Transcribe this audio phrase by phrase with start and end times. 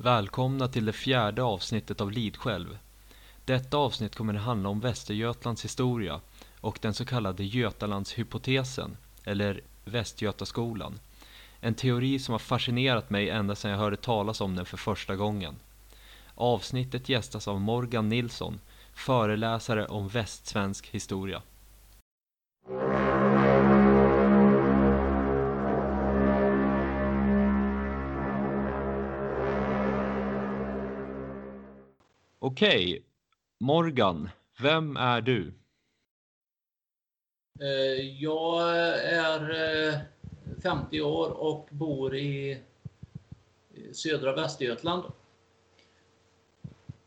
[0.00, 2.78] Välkomna till det fjärde avsnittet av Lidskälv.
[3.44, 6.20] Detta avsnitt kommer att handla om Västergötlands historia
[6.60, 11.00] och den så kallade Götalandshypotesen, eller Västgötaskolan.
[11.60, 15.16] En teori som har fascinerat mig ända sedan jag hörde talas om den för första
[15.16, 15.56] gången.
[16.34, 18.60] Avsnittet gästas av Morgan Nilsson,
[18.94, 21.42] föreläsare om västsvensk historia.
[32.50, 33.02] Okej,
[33.60, 34.30] Morgan,
[34.60, 35.52] vem är du?
[37.60, 40.00] Eh, jag är
[40.62, 42.58] 50 eh, år och bor i
[43.92, 45.04] södra Västergötland.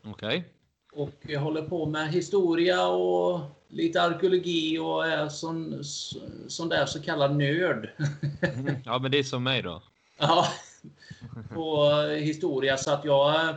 [0.04, 0.44] Okej.
[0.92, 5.84] Och jag håller på med historia och lite arkeologi och är sån,
[6.48, 7.90] sån där så kallad nörd.
[8.42, 9.82] Mm, ja, men det är som mig då.
[10.18, 10.46] ja,
[11.54, 12.76] på historia.
[12.76, 13.54] Så att jag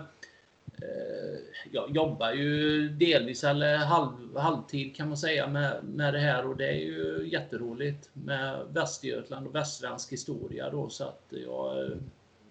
[1.71, 6.57] jag jobbar ju delvis eller halv, halvtid kan man säga med, med det här och
[6.57, 11.91] det är ju jätteroligt med Västergötland och västsvensk historia då så att jag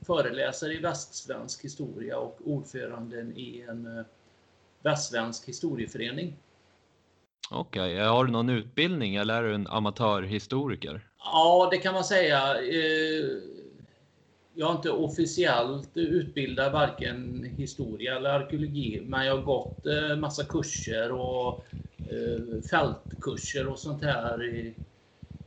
[0.06, 4.04] föreläser i västsvensk historia och ordföranden i en eh,
[4.82, 6.36] västsvensk historieförening.
[7.50, 8.06] Okej, okay.
[8.06, 11.08] har du någon utbildning eller är du en amatörhistoriker?
[11.18, 12.60] Ja, det kan man säga.
[14.56, 20.44] Jag är inte officiellt utbildad varken historia eller arkeologi, men jag har gått eh, massa
[20.44, 21.64] kurser och
[21.98, 24.74] eh, fältkurser och sånt här i,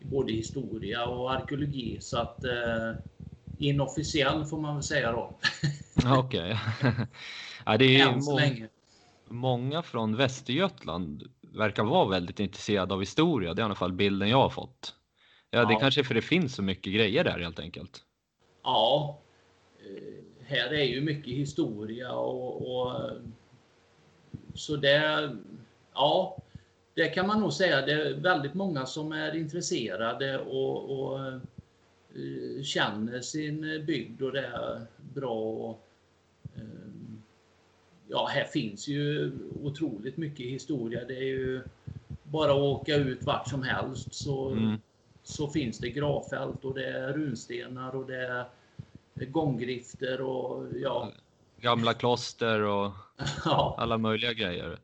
[0.02, 1.98] både historia och arkeologi.
[2.02, 2.92] Så att eh,
[3.58, 5.40] inofficiell får man väl säga då.
[6.18, 6.60] Okej.
[7.66, 8.68] ja, det är Än så länge.
[9.30, 13.54] Många från Västergötland verkar vara väldigt intresserade av historia.
[13.54, 14.96] Det är i alla fall bilden jag har fått.
[15.50, 15.66] Ja, ja.
[15.66, 18.04] det är kanske för det finns så mycket grejer där helt enkelt.
[18.68, 19.18] Ja,
[19.80, 23.12] eh, här är ju mycket historia och, och
[24.54, 25.30] så det,
[25.94, 26.38] ja,
[26.94, 27.86] det kan man nog säga.
[27.86, 34.46] Det är väldigt många som är intresserade och, och eh, känner sin bygd och det
[34.46, 35.34] är bra.
[35.34, 35.88] Och,
[36.56, 36.92] eh,
[38.08, 39.32] ja, här finns ju
[39.64, 41.06] otroligt mycket historia.
[41.08, 41.62] Det är ju
[42.24, 44.78] bara att åka ut vart som helst så, mm.
[45.24, 48.46] så finns det gravfält och det är runstenar och det är
[49.26, 51.12] gånggrifter och ja.
[51.62, 52.92] Gamla kloster och
[53.46, 53.76] ja.
[53.78, 54.80] alla möjliga grejer.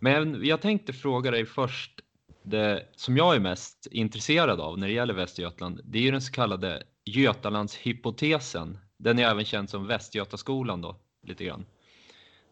[0.00, 2.00] Men jag tänkte fråga dig först,
[2.42, 6.22] det som jag är mest intresserad av när det gäller Västergötland, det är ju den
[6.22, 8.78] så kallade Götalandshypotesen.
[8.96, 11.64] Den är även känd som Västgötaskolan då, lite grann.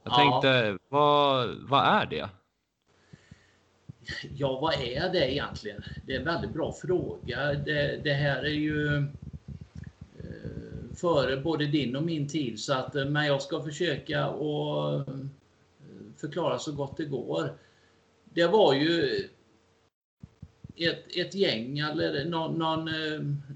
[0.04, 0.78] Jag tänkte, ja.
[0.88, 2.28] vad, vad är det?
[4.36, 5.82] Ja, vad är det egentligen?
[6.06, 7.52] Det är en väldigt bra fråga.
[7.52, 9.06] Det, det här är ju
[10.94, 12.60] före både din och min tid.
[12.60, 15.14] Så att, eh, men jag ska försöka att eh,
[16.16, 17.54] förklara så gott det går.
[18.24, 19.28] Det var ju
[20.76, 22.90] ett, ett gäng eller någon, någon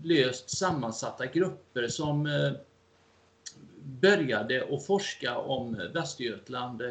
[0.04, 2.28] löst sammansatta grupper som
[3.82, 6.82] började att forska om Västergötland.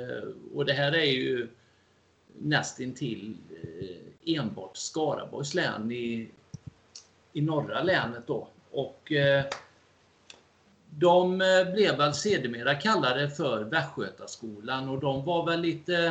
[0.55, 1.47] Och det här är ju
[2.39, 3.37] nästintill
[4.25, 6.29] enbart Skaraborgs län i,
[7.33, 8.47] i norra länet då.
[8.71, 9.11] Och
[10.99, 16.05] de eh, blev väl sedermera kallade för Västgötaskolan och de var väl lite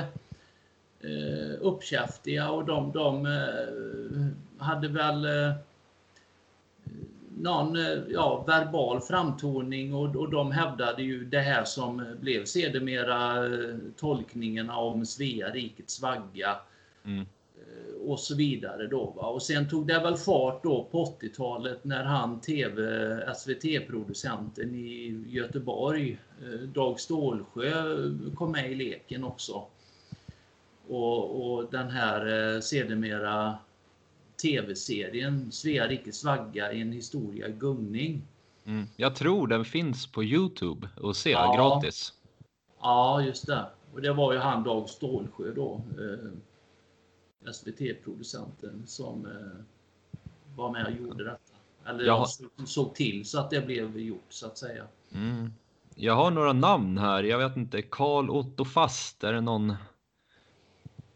[1.01, 5.55] eh, uppkäftiga och de, de eh, hade väl eh,
[7.39, 13.47] någon eh, ja, verbal framtoning och, och de hävdade ju det här som blev sedermera
[13.47, 16.57] eh, tolkningarna om Svea rikets vagga.
[17.05, 17.27] Mm
[18.11, 19.13] och så vidare då.
[19.17, 19.27] Va?
[19.27, 26.19] Och sen tog det väl fart då på 80-talet när han TV, SVT-producenten i Göteborg,
[26.43, 27.73] eh, Dag Stålsjö,
[28.35, 29.65] kom med i leken också.
[30.89, 33.59] Och, och den här eh, sedermera
[34.43, 38.23] TV-serien Svea rikes vagga i en historia gungning.
[38.67, 38.87] Mm.
[38.97, 41.55] Jag tror den finns på Youtube och se ja.
[41.57, 42.13] gratis.
[42.81, 43.67] Ja, just det.
[43.95, 45.81] Och det var ju han Dag Stålsjö då.
[45.99, 46.31] Eh,
[47.53, 49.65] SVT-producenten som eh,
[50.57, 51.55] var med och gjorde detta.
[51.87, 52.29] Eller jag
[52.67, 54.87] såg till så att det blev gjort så att säga.
[55.13, 55.53] Mm.
[55.95, 57.23] Jag har några namn här.
[57.23, 57.83] Jag vet inte.
[57.83, 59.75] Karl Otto Fast, är det någon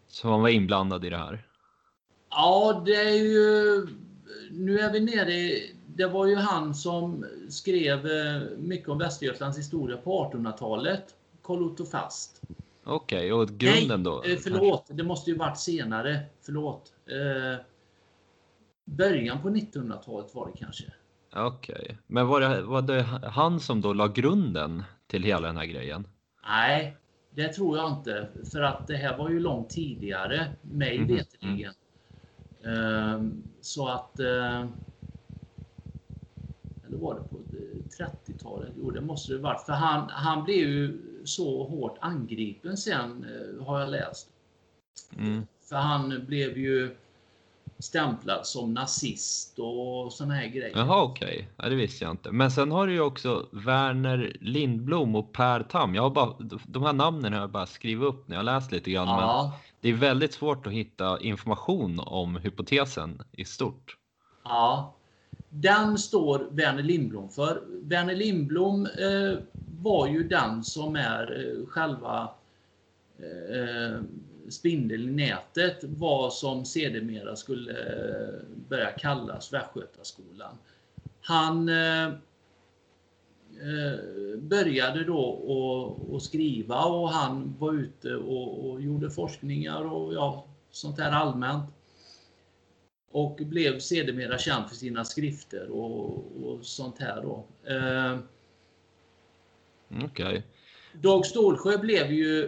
[0.07, 1.47] som var inblandad i det här?
[2.31, 3.87] Ja, det är ju...
[4.51, 5.75] Nu är vi nere i...
[5.87, 11.15] Det var ju han som skrev eh, mycket om Västergötlands historia på 1800-talet.
[11.43, 12.43] Karl Otto Fast.
[12.89, 14.23] Okej, okay, och grunden då?
[14.25, 14.87] Nej, eh, förlåt.
[14.93, 16.21] Det måste ju varit senare.
[16.41, 16.93] Förlåt.
[17.07, 17.61] Eh,
[18.85, 20.85] början på 1900-talet var det kanske.
[21.37, 21.97] Okej, okay.
[22.07, 26.07] men var det, var det han som då la grunden till hela den här grejen?
[26.49, 26.97] Nej,
[27.31, 28.29] det tror jag inte.
[28.53, 31.75] För att det här var ju långt tidigare, mig Mhm, veterligen.
[32.65, 34.21] Ehm, Så att...
[34.21, 34.67] eh,
[36.87, 37.38] Eller var det på
[37.99, 38.69] 30-talet?
[38.77, 39.63] Jo, det måste det varit.
[39.67, 43.27] För han, han blev ju så hårt angripen sen,
[43.59, 44.29] eh, har jag läst.
[45.17, 45.47] Mm.
[45.69, 46.97] För han blev ju
[47.79, 50.73] stämplad som nazist och såna här grejer.
[50.77, 51.49] Jaha, okej.
[51.57, 52.33] Ja, det visste jag inte.
[52.33, 55.95] Men sen har du ju också Werner Lindblom och Per Tam.
[55.95, 56.35] Jag har bara,
[56.67, 59.07] de här namnen har jag bara skrivit upp när jag läst lite grann.
[59.07, 63.97] Men Ja, det är väldigt svårt att hitta information om hypotesen i stort.
[64.45, 64.95] ja.
[65.51, 67.63] Den står Verner Lindblom för.
[67.83, 69.39] Verner Lindblom eh,
[69.83, 72.31] var ju den som är eh, själva
[73.19, 74.01] eh,
[74.49, 78.35] spindeln i nätet, vad som sedermera skulle eh,
[78.69, 80.55] börja kallas Västgötaskolan.
[81.21, 82.05] Han eh,
[83.61, 83.99] eh
[84.39, 85.31] började då
[86.11, 91.13] att- att skriva och han var ute och, och gjorde forskningar och ja, sånt här
[91.13, 91.65] allmänt.
[93.11, 97.45] Och blev sedermera känd för sina skrifter och, och sånt här då.
[97.65, 98.19] Eh,
[100.05, 100.43] Okej.
[100.93, 102.45] Dag Stålsjö blev ju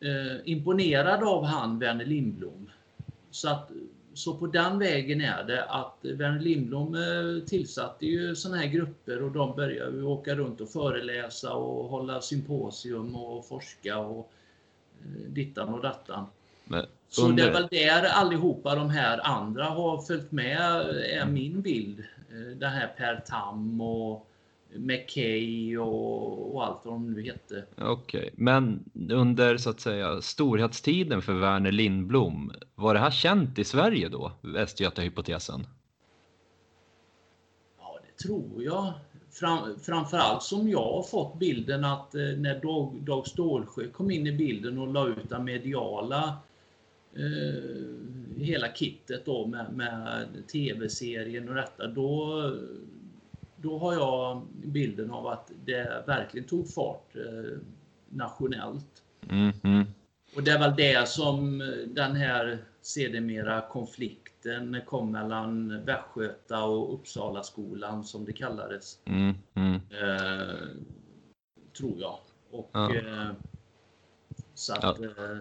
[0.00, 2.70] eh, imponerad av han Verner Lindblom.
[3.30, 3.70] Så, att,
[4.14, 9.22] så på den vägen är det att Verner Lindblom eh, tillsatte ju sådana här grupper
[9.22, 14.32] och de började åka runt och föreläsa och hålla symposium och forska och
[15.00, 16.26] eh, dittan och dattan.
[16.68, 20.60] Men Så under- det är väl där allihopa de här andra har följt med,
[21.12, 21.98] är min bild.
[22.30, 24.26] Eh, Det här Per Tam och
[24.78, 27.64] McKay och, och allt vad de nu hette.
[27.78, 33.64] Okej, men under så att säga storhetstiden för Werner Lindblom, var det här känt i
[33.64, 35.66] Sverige då, Västgötahypotesen?
[37.78, 38.92] Ja, det tror jag.
[39.30, 44.26] Fram, framförallt som jag har fått bilden att eh, när Dag, Dag Stålsjö kom in
[44.26, 46.36] i bilden och la ut den mediala
[48.36, 52.42] hela kittet då med, med tv-serien och detta, då,
[53.56, 57.58] då har jag bilden av att det verkligen tog fart eh,
[58.08, 59.02] nationellt.
[59.30, 59.84] Mm, mm.
[60.36, 67.42] Och det är väl det som den här sedermera konflikten kom mellan Västgöta och Uppsala
[67.42, 68.98] skolan som det kallades.
[69.04, 69.34] Mm.
[69.74, 70.54] Eh,
[71.78, 72.18] tror jag.
[72.50, 72.94] Och, Ja.
[72.94, 73.30] eh,
[74.54, 75.38] så att, eh,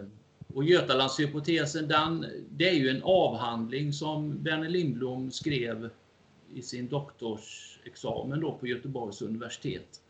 [0.53, 5.89] och Götalandshypotesen, den, det är ju en avhandling som Verner Lindblom skrev
[6.53, 10.01] i sin doktorsexamen då på Göteborgs universitet.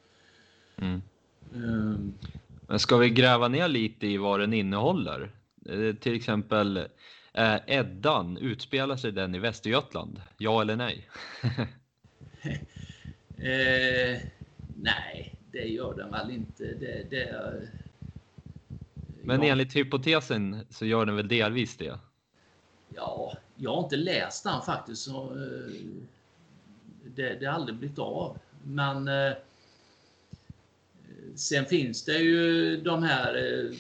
[0.78, 1.02] Mm.
[1.54, 2.00] Eh,
[2.68, 5.32] Men ska vi gräva ner lite i vad den innehåller?
[5.70, 6.78] Eh, till exempel,
[7.34, 10.22] eh, Eddan, utspelar sig den i Västergötland?
[10.38, 11.10] Ja eller nej?
[13.38, 14.22] Eh,
[14.76, 16.64] nej, det gör den väl inte.
[16.64, 17.52] Det, det,
[19.26, 22.00] Men ja, enligt hypotesen så gör den väl delvis det?
[22.96, 25.02] ja, jag har inte läst den faktiskt.
[25.02, 25.72] Så, eh,
[27.16, 28.38] det, det har aldrig blivit av.
[28.64, 29.34] Men eh,
[31.36, 33.78] sen finns det ju de här eh,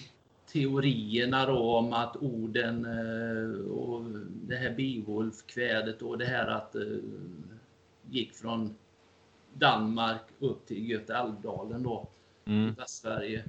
[0.52, 2.86] teorierna då om att orden
[3.70, 4.04] och
[4.48, 6.76] det här Beowulf-kvädet och det här att
[8.10, 8.76] gick från
[9.54, 12.08] Danmark upp till Göta Älvdalen då,
[12.46, 12.74] i Mm.
[12.74, 13.44] Västsverige.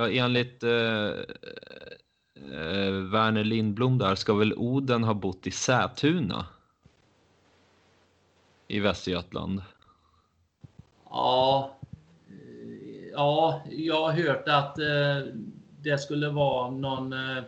[0.00, 1.08] Ja, enligt eh,
[2.34, 6.46] eh, Werner Lindblom där ska väl Oden ha bott i Sätuna
[8.68, 9.62] i Västergötland?
[11.10, 11.76] Ja,
[12.28, 15.34] eh, ja, jag har hört att eh,
[15.82, 17.42] det skulle vara någon, eh,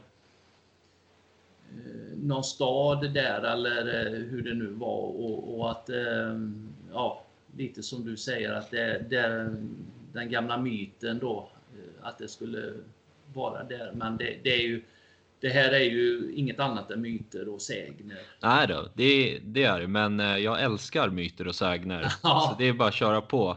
[2.16, 6.40] någon stad där eller eh, hur det nu var och, och att, eh,
[6.92, 7.23] ja,
[7.56, 9.56] lite som du säger att det, det
[10.12, 11.49] den gamla myten då,
[12.02, 12.73] att det skulle
[13.35, 13.93] vara där.
[13.95, 14.83] Men det, det är ju,
[15.41, 18.19] det här är ju inget annat än myter och sägner.
[18.41, 22.00] Nej då, det, det är det, men eh, jag älskar myter och sägner.
[22.23, 22.49] Ja.
[22.50, 23.57] Så det är bara att köra på.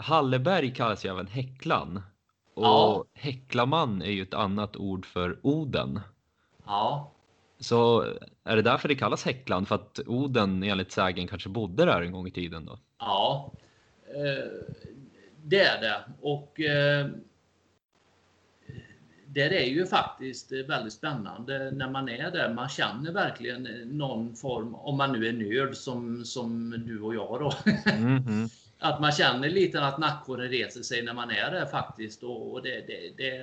[0.00, 2.02] Halleberg kallas ju även Häcklan.
[2.54, 3.04] Och Ja.
[3.14, 6.00] Häcklaman är ju ett annat ord för Oden.
[6.66, 7.12] Ja,
[7.58, 8.04] Så
[8.44, 9.66] är det därför det kallas Häcklan?
[9.66, 12.78] För att Oden enligt sägen kanske bodde där en gång i tiden då?
[12.98, 13.52] Ja,
[14.14, 14.74] eh,
[15.48, 16.04] det är det.
[16.20, 17.06] Och eh,
[19.26, 22.54] det är ju faktiskt väldigt spännande när man är där.
[22.54, 27.40] Man känner verkligen någon form, om man nu är nörd som, som du och jag
[27.40, 27.52] då,
[27.98, 28.48] Mhm.
[28.78, 32.22] att man känner lite att nackhåren reser sig när man är där faktiskt.
[32.22, 33.36] Och och det, det, det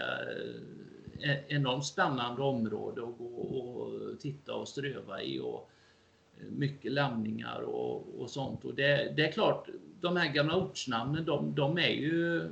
[1.22, 5.40] är enormt spännande område att gå och titta och ströva i.
[5.40, 5.72] Och,
[6.50, 8.66] mycket lämningar och, och sånt.
[8.66, 9.68] Och det, det, är klart,
[10.02, 12.50] de här gamla ortsnamnen, de, de, är ju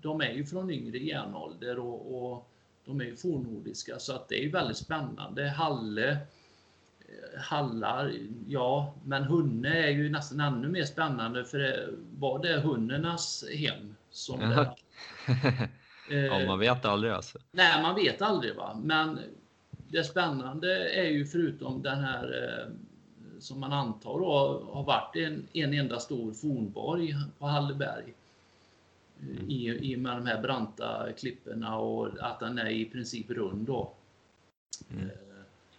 [0.00, 2.50] de är ju från yngre järnålder och, och
[2.84, 5.48] de är ju fornnordiska så att det är ju väldigt spännande.
[5.48, 8.12] Halle, eh, Hallar,
[8.46, 11.88] ja, men Hunne är ju nästan ännu mer spännande för det,
[12.18, 13.96] var det hunnernas hem?
[14.10, 14.40] Som
[16.08, 17.38] ja, man vet aldrig alltså.
[17.50, 19.18] Nej, man vet aldrig va, men
[19.88, 22.72] det spännande är ju förutom den här eh,
[23.40, 24.18] som man antar
[24.72, 28.14] har varit en, en enda stor fornborg på Halleberg.
[29.22, 29.50] Mm.
[29.50, 33.92] I, I med de här branta klipporna och att den är i princip rund då.
[34.90, 35.04] Mm.
[35.04, 35.10] Eh.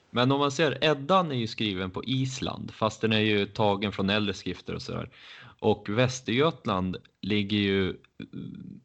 [0.10, 3.92] Men om man ser, Eddan är ju skriven på Island fast den är ju tagen
[3.92, 5.10] från äldre skrifter och sådär.
[5.60, 7.98] Och Västergötland ligger ju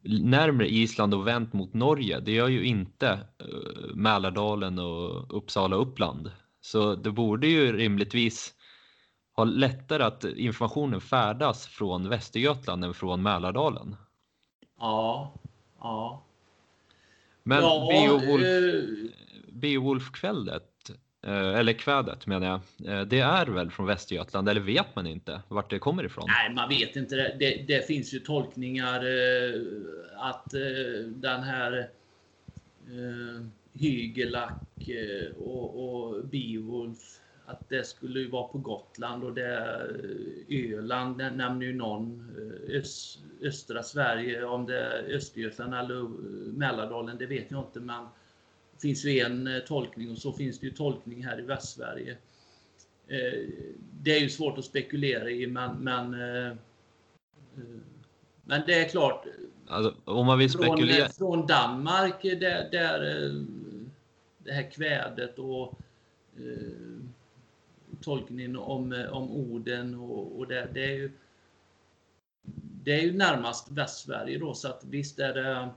[0.03, 2.19] närmre Island och vänt mot Norge.
[2.19, 3.07] Det gör ju inte
[3.39, 6.31] eh, Mälardalen och Uppsala Uppland.
[6.61, 8.53] Så det borde ju rimligtvis
[9.35, 13.95] ha lättare att informationen färdas från Västergötland än från Mälardalen.
[14.79, 15.33] Ja,
[15.79, 16.23] ja.
[17.43, 17.87] Men ja,
[19.51, 20.59] Beowulf, Eh,
[21.23, 25.41] Eh, eller kvädet menar jag, eh, det är väl från Västergötland eller vet man inte
[25.47, 26.25] vart det kommer ifrån?
[26.27, 27.15] Nej, man vet inte.
[27.15, 29.61] Det, det, det finns ju tolkningar eh,
[30.15, 30.61] att eh,
[31.05, 31.89] den här
[33.73, 34.89] Hygelack
[35.37, 36.99] och, och Beowulf
[37.45, 39.81] att det skulle ju vara på Gotland och det
[40.49, 42.35] Öland nämner ju någon.
[42.69, 46.07] Öst, östra Sverige, om det är Östergötland eller
[46.57, 47.79] Mälardalen, det vet jag inte.
[47.79, 48.05] Men
[48.81, 52.17] finns ju en eh, tolkning och så finns det ju tolkning här i Västsverige.
[53.07, 53.49] Eh,
[54.01, 56.55] det är ju svårt att spekulera i men, men, eh,
[58.43, 59.25] men det är klart.
[59.67, 61.09] Alltså, om man vill spekulera.
[61.09, 62.99] Från, från Danmark där, där
[64.37, 65.79] det här kvädet och
[68.01, 71.11] tolkningen om, om orden och, och det, det, är ju
[72.83, 75.69] det är ju närmast Västsverige då så att visst är det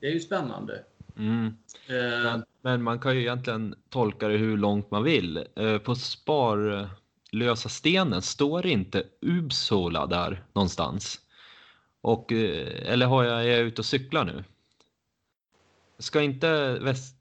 [0.00, 0.84] det är ju spännande.
[1.16, 1.46] Mm.
[1.86, 5.46] Eh, men, men, man kan ju egentligen tolka det hur långt man vill.
[5.56, 11.20] Eh, på Sparlösa stenen står inte Uppsala där någonstans.
[12.00, 14.44] Och, eh, eller har jag, är jag ute och cyklar nu?
[15.98, 17.16] Ska inte Väst,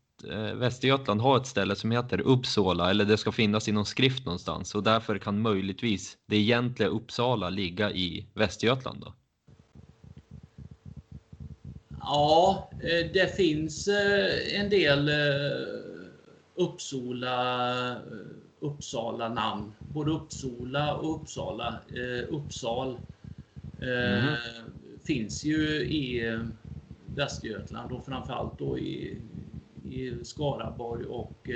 [0.53, 4.75] Västergötland ha ett ställe som heter Uppsala eller det ska finnas i någon skrift någonstans
[4.75, 9.13] och därför kan möjligtvis det egentliga Uppsala ligga i Västergötland då?
[12.01, 15.67] Ja, eh, det finns eh, en del eh,
[16.55, 17.95] Uppsala,
[18.59, 19.73] Uppsala namn.
[19.79, 21.79] Både Uppsala och Uppsala.
[22.29, 22.97] Uppsal
[23.81, 24.35] mm.
[25.03, 26.39] finns ju i
[27.15, 29.17] Västergötland och framförallt då i,
[29.91, 31.49] i Skaraborg och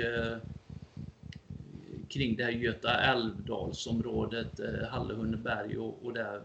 [2.08, 4.60] kring det här Göta älvdalsområdet,
[4.90, 6.42] Hallehunneberg och, och där.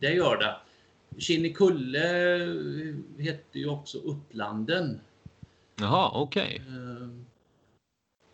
[0.00, 0.56] Det gör det.
[1.18, 2.08] Kinnekulle
[3.18, 5.00] hette ju också Upplanden.
[5.76, 6.62] Jaha, okej.
[6.66, 6.78] Okay.
[6.78, 7.08] Uh,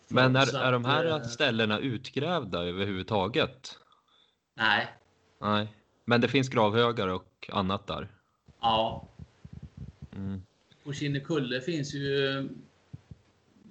[0.08, 3.78] Men är, är de här uh, ställena utgrävda överhuvudtaget?
[4.54, 4.88] Nej.
[5.40, 5.68] Nej.
[6.04, 8.08] Men det finns gravhögar och annat där?
[8.60, 9.08] Ja.
[10.16, 10.42] Mm.
[10.84, 12.48] På Kinnekulle finns ju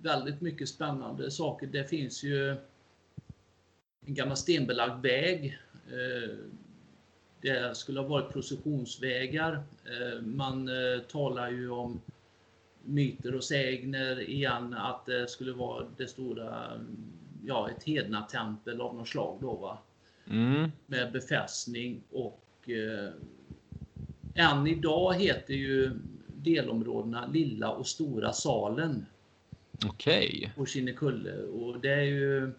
[0.01, 1.67] väldigt mycket spännande saker.
[1.67, 2.49] Det finns ju
[4.05, 6.37] en gammal stenbelagd väg eh,
[7.41, 9.53] det skulle ha varit processionsvägar.
[9.85, 12.01] Eh, man eh, talar ju om
[12.83, 16.81] myter och sägner igen att det skulle vara det stora,
[17.45, 19.77] ja ett hednatempel av något slag då va.
[20.29, 20.71] Mm.
[20.85, 23.13] Med befästning och eh,
[24.35, 25.91] än idag heter ju
[26.27, 29.05] delområdena Lilla och Stora Salen.
[29.85, 30.33] Okej.
[30.37, 30.49] Okay.
[30.55, 32.51] På Kinnekulle och det är ju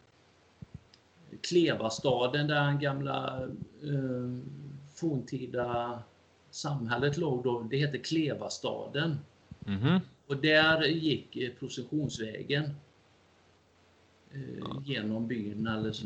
[1.41, 3.43] Klevastaden där den gamla
[3.83, 4.39] eh,
[5.03, 5.99] forntida
[6.51, 9.19] samhället låg då, det hette Klevastaden.
[9.67, 10.01] Mm -hmm.
[10.27, 12.65] Och där gick eh, processionsvägen
[14.33, 15.97] eh, genom byn eller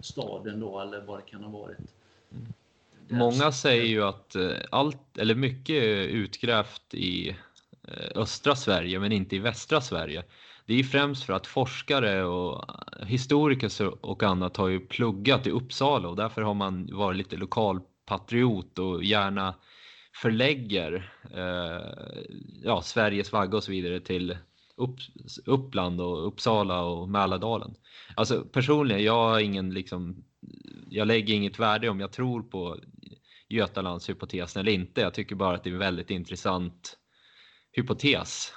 [0.00, 1.78] staden då eller vad det kan ha varit.
[2.32, 2.52] Mm.
[3.08, 7.28] Många säger ju att eh, allt eller mycket är utgrävt i
[7.88, 10.24] eh, östra Sverige men inte i västra Sverige.
[10.68, 12.64] Det är främst för att forskare och
[13.06, 13.70] historiker
[14.06, 19.04] och annat har ju pluggat i Uppsala och därför har man varit lite lokalpatriot och
[19.04, 19.54] gärna
[20.22, 22.06] förlägger eh,
[22.62, 24.36] ja, Sveriges vagga och så vidare till
[24.76, 24.96] upp,
[25.44, 27.74] Uppland och Uppsala och Mälardalen.
[28.14, 30.24] Alltså personligen, jag har ingen liksom,
[30.90, 32.76] jag lägger inget värde om jag tror på
[33.48, 35.00] Götalandshypotesen eller inte.
[35.00, 36.98] Jag tycker bara att det är en väldigt intressant
[37.72, 38.52] hypotes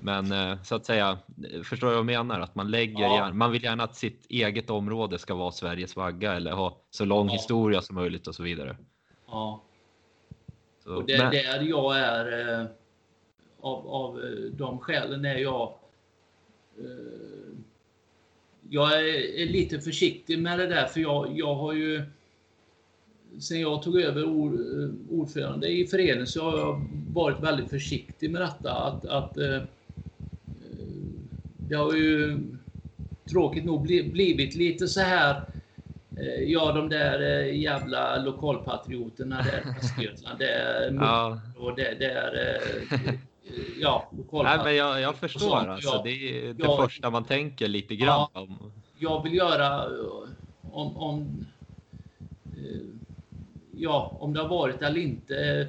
[0.00, 1.18] men eh, så att säga,
[1.64, 2.40] förstår jag vad jag menar?
[2.40, 3.14] Att man lägger Ja.
[3.14, 7.04] gärna, man vill gärna att sitt eget område ska vara Sveriges vagga eller ha så
[7.04, 7.32] lång Ja.
[7.32, 8.76] historia som möjligt och så vidare.
[9.26, 9.62] Ja.
[10.84, 12.66] Så, Och det men- där jag är eh,
[13.60, 15.74] av, av eh, de skälen är jag
[16.78, 16.84] eh,
[18.70, 19.04] jag är,
[19.42, 22.02] är lite försiktig med det där för jag, jag har ju
[23.40, 28.30] sen jag tog över ord, eh, ordförande i föreningen så har jag varit väldigt försiktig
[28.30, 29.62] med detta att, att eh, eh,
[31.56, 32.38] det har ju
[33.30, 35.42] tråkigt nog bli, blivit lite så här
[36.16, 40.38] eh, Ja, de där eh, jävla lokalpatrioterna där i Östergötland.
[40.38, 43.12] Det är ja, och det, det är eh,
[44.32, 45.88] nej, men jag, jag förstår alltså.
[45.88, 46.00] ja.
[46.04, 46.76] Det är det Ja.
[46.84, 48.40] första man tänker lite grann Ja.
[48.40, 48.72] om.
[48.98, 49.84] Jag vill göra
[50.62, 51.46] om, om
[53.76, 55.36] ja, om det har varit eller inte.
[55.36, 55.66] eh,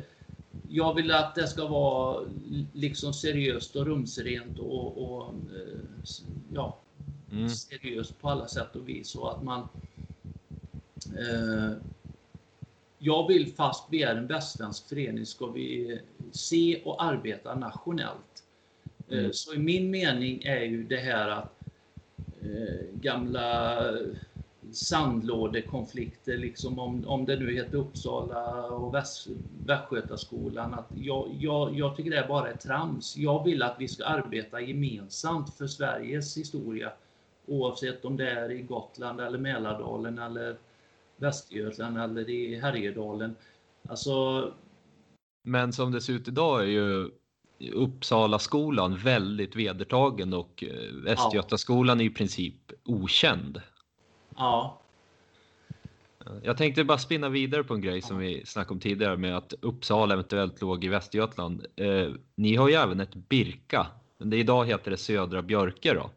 [0.69, 2.25] Jag vill att det ska vara
[2.73, 5.79] liksom seriöst och rumsrent och, och eh,
[6.53, 6.77] ja,
[7.31, 7.49] Mm.
[7.49, 9.15] seriöst på alla sätt och vis.
[9.15, 9.67] Och att man,
[11.17, 11.71] eh,
[12.99, 15.99] jag vill fast vi är en västsvensk förening ska vi
[16.31, 18.43] se och arbeta nationellt.
[19.09, 19.33] Eh, Mm.
[19.33, 21.53] Så i min mening är ju det här att
[22.41, 23.83] eh, gamla
[24.73, 29.27] sandlådekonflikter, liksom om, om det nu heter Uppsala och Väst,
[29.65, 33.17] Västgötaskolan, att jag, jag, jag tycker det är bara är trams.
[33.17, 36.91] Jag vill att vi ska arbeta gemensamt för Sveriges historia,
[37.45, 40.57] oavsett om det är i Gotland eller Mälardalen eller
[41.17, 43.35] Västergötland eller i Härjedalen.
[43.89, 44.53] Alltså,
[45.43, 47.11] Men som det ser ut idag är ju
[47.73, 53.61] Uppsala skolan väldigt vedertagen och eh, Västgötaskolan är i princip okänd.
[54.37, 54.81] Ja,
[56.43, 59.53] Jag tänkte bara spinna vidare på en grej som vi snackade om tidigare med att
[59.61, 61.65] Uppsala eventuellt låg i Västergötland.
[61.75, 66.09] Eh, ni har ju även ett Birka, men det idag heter det Södra Björke då.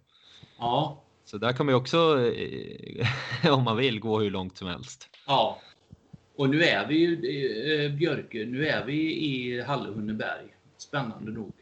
[0.59, 3.07] ja, Så där kan man ju också, eh,
[3.55, 5.09] om man vill, gå hur långt som helst.
[5.27, 5.59] ja.
[6.37, 7.15] Och nu är vi ju,
[7.85, 10.47] eh, Björke, nu är vi i Hallehunneberg.
[10.79, 11.53] Spännande nog.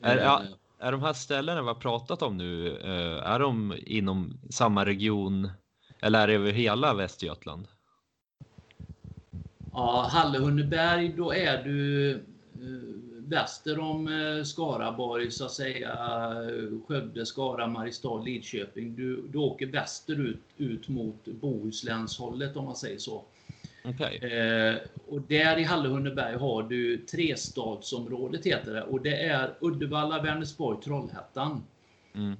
[0.00, 0.42] Är, Eh, ja,
[0.78, 5.50] är de här ställena vi har pratat om nu, eh, är de inom samma region
[6.00, 7.68] eller är det över hela Västergötland?
[9.72, 12.18] Ja, Hallehunneberg, då är du eh,
[13.28, 15.90] väster om eh, Skaraborg, så att säga.
[15.90, 18.94] eh, Skövde, Skara, Mariestad, Lidköping.
[18.96, 23.24] Du, du åker västerut ut mot Bohuslänshållet om man säger så.
[23.84, 24.16] Okej.
[24.18, 24.76] Eh,
[25.08, 28.82] och där i Hallehunneberg har du trestadsområdet heter det.
[28.82, 31.62] Och det är Uddevalla, Vänersborg, Trollhättan.
[32.14, 32.36] Mm.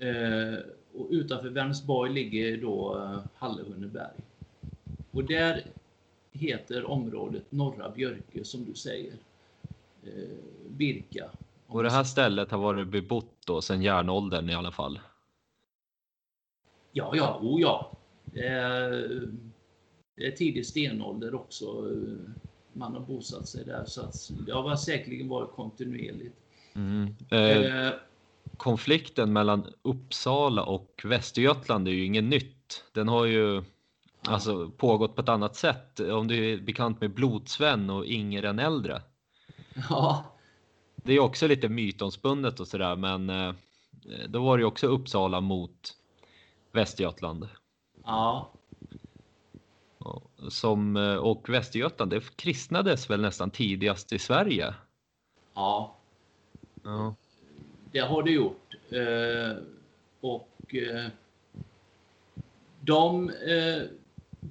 [0.00, 0.58] Eh,
[0.96, 4.16] och utanför Vänersborg ligger då eh, Hallehunneberg.
[5.10, 5.64] Och där
[6.32, 9.14] heter området Norra Björke som du säger.
[10.02, 10.10] Eh,
[10.68, 11.30] Birka.
[11.66, 15.00] Och det här stället har varit bebott då sedan järnåldern i alla fall.
[16.92, 17.92] Ja, ja, oh ja.
[18.24, 19.22] Det är,
[20.16, 21.66] det är tidig stenålder också.
[22.72, 26.36] Man har bosatt sig där så att det har säkerligen varit kontinuerligt.
[26.74, 27.14] Mm.
[27.30, 27.92] Eh, Eh,
[28.56, 32.84] konflikten mellan Uppsala och Västergötland är ju inget nytt.
[32.92, 33.62] Den har ju
[34.22, 36.00] alltså pågått på ett annat sätt.
[36.00, 39.02] Om du är bekant med Blodsven och Inger den äldre.
[39.90, 40.24] ja,
[40.94, 43.54] Det är också lite mytomspunnet och sådär, men eh,
[44.28, 45.96] då var det ju också Uppsala mot
[46.72, 47.48] Västergötland.
[49.98, 54.74] ja, Som, eh, och Västergötland, det kristnades väl nästan tidigast i Sverige.
[55.54, 55.92] ja.
[56.82, 57.14] Ja.
[57.92, 58.74] Det har det gjort.
[58.90, 59.56] Eh,
[60.20, 61.06] och eh,
[62.80, 63.82] de eh,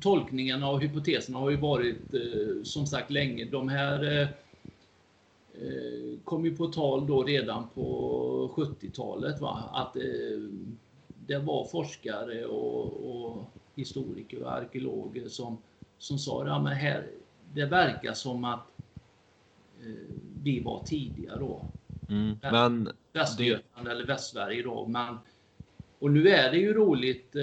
[0.01, 3.45] tolkningarna och hypoteserna har ju varit eh, som sagt länge.
[3.45, 4.27] De här eh,
[5.53, 9.41] eh kom ju på tal då redan på 70-talet.
[9.41, 9.69] Va?
[9.73, 10.39] Att eh,
[11.27, 13.43] det var forskare och, och
[13.75, 15.57] historiker och arkeologer som,
[15.97, 17.07] som sa ja, men här,
[17.53, 18.67] det verkar som att
[19.81, 21.65] eh, vi var tidiga då.
[22.09, 22.37] Mm.
[22.41, 24.87] Men Västergötland eller Västsverige då.
[24.87, 25.17] Men,
[25.99, 27.41] och nu är det ju roligt, eh,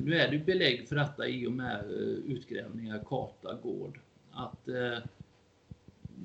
[0.00, 4.00] nu är det ju belägg för detta i och med eh, utgrävningar, karta, gård.
[4.32, 4.98] Att eh,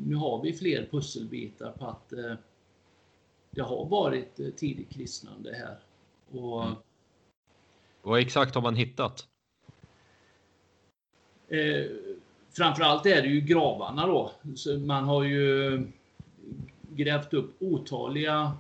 [0.08, 2.14] nu har vi fler pusselbitar på att
[3.52, 5.80] det har varit tidigt kristnande här.
[6.32, 6.76] Och, Mm.
[8.02, 9.28] vad exakt har man hittat?
[11.48, 11.86] Eh,
[12.52, 14.32] framförallt är det ju gravarna då.
[14.56, 15.72] Så man har ju
[17.00, 18.58] grävt upp otaliga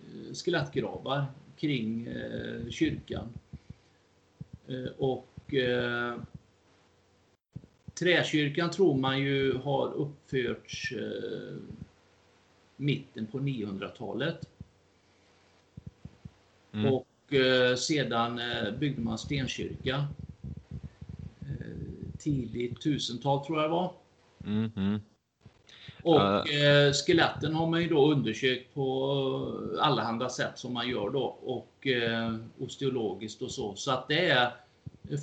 [0.00, 1.24] eh, skelettgravar
[1.56, 3.28] kring eh, kyrkan.
[4.68, 6.14] Eh, och eh,
[7.94, 11.56] Träkyrkan tror man ju har uppförts eh,
[12.76, 14.48] mitten på 900-talet.
[16.72, 16.92] Mm.
[16.94, 18.40] Och eh, sedan
[18.78, 20.06] byggde man stenkyrka.
[22.18, 23.94] Tidigt tusental tror jag det var.
[24.44, 25.00] Mm, mm.
[26.04, 26.92] Och uh.
[26.92, 32.34] skeletten har man ju då undersökt på allehanda sätt som man gör då och eh,
[32.58, 33.74] osteologiskt och så.
[33.74, 34.50] Så att det är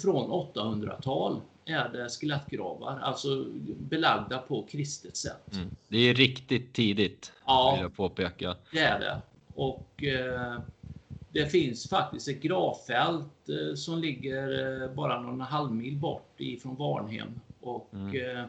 [0.02, 3.46] från 800-tal är det skelettgravar, alltså
[3.80, 5.54] belagda på kristet sätt.
[5.54, 5.70] Mm.
[5.88, 8.56] Det är riktigt tidigt, ja, vill jag påpeka.
[8.72, 9.22] det är det.
[9.56, 10.60] Och eh,
[11.32, 17.40] det finns faktiskt ett gravfält eh, som ligger eh, bara någon halvmil bort ifrån Varnhem.
[17.62, 18.48] Och, mm.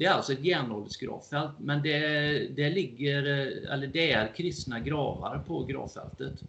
[0.00, 4.80] Eh, det är alltså ett järnåldersgravfält, men det, det ligger, eh, eller det är kristna
[4.80, 6.44] gravar på gravfältet.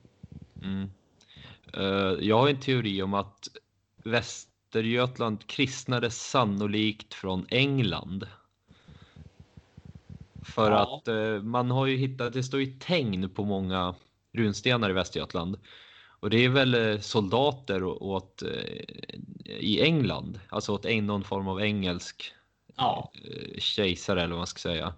[0.64, 0.90] Mm.
[1.78, 3.50] Uh, jag har en teori om att
[4.04, 8.28] Västergötland kristnades sannolikt från England.
[10.44, 10.98] För ja.
[10.98, 13.96] att uh, man har ju hittat, det står ju tegn på många
[14.34, 15.58] runstenar i Västergötland.
[16.22, 18.44] Och det är väl soldater åt,
[19.46, 22.34] i England, alltså åt någon form av engelsk
[22.82, 23.12] ja.
[23.64, 24.94] Kejsare eller vad man ska säga.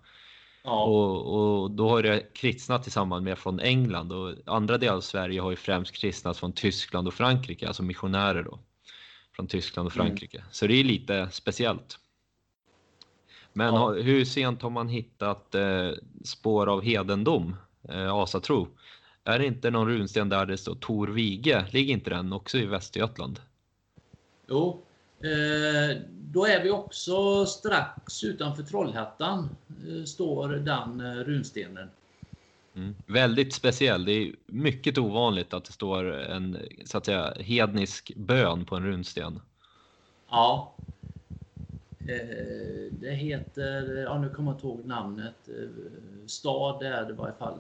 [0.64, 0.84] Ja.
[0.84, 5.42] Och, och, då har det kristnat tillsammans med från England och andra delar av Sverige
[5.42, 8.60] har ju främst kristnat från Tyskland och Frankrike, alltså missionärer då.
[9.36, 10.08] Från Tyskland och mm.
[10.08, 10.38] Frankrike.
[10.38, 10.50] Mm.
[10.52, 12.00] Så det är lite speciellt.
[13.54, 13.92] Men ja.
[13.92, 15.92] hur sent har man hittat eh,
[16.24, 17.56] spår av hedendom,
[17.90, 18.68] eh, asatro?
[19.24, 21.66] Är det inte någon runsten där det står Tor Vige?
[21.72, 23.40] Ligger inte den också i Västergötland?
[24.48, 24.84] Jo,
[25.24, 25.98] Eh,
[26.34, 29.50] då är vi också strax utanför Trollhättan,
[29.88, 31.90] eh, står den eh, runstenen.
[32.76, 32.96] Mm.
[33.06, 34.06] Väldigt speciell.
[34.06, 38.86] Det är mycket ovanligt att det står en så att säga hednisk bön på en
[38.86, 39.42] runsten.
[40.30, 40.74] Ja.
[42.92, 45.50] Det heter, ja nu kommer jag inte ihåg namnet,
[46.26, 47.58] stad är det i varje fall,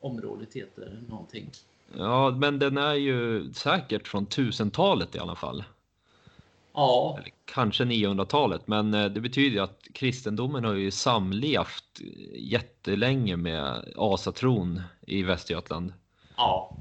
[0.00, 1.50] området heter någonting.
[1.98, 5.64] Ja, men den är ju säkert från tusentalet i alla fall.
[6.74, 7.16] Ja.
[7.18, 12.00] Eller kanske 900-talet, men eh, det betyder att kristendomen har ju samlevt
[12.34, 15.92] jättelänge med asatron i Västergötland.
[16.36, 16.76] Ja.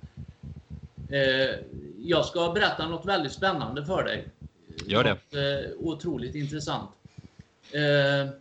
[1.09, 1.55] Eh,
[1.97, 4.27] jag ska berätta något väldigt spännande för dig.
[4.85, 5.09] Gör det.
[5.09, 6.89] Något, eh, otroligt intressant.
[7.71, 8.33] Eh,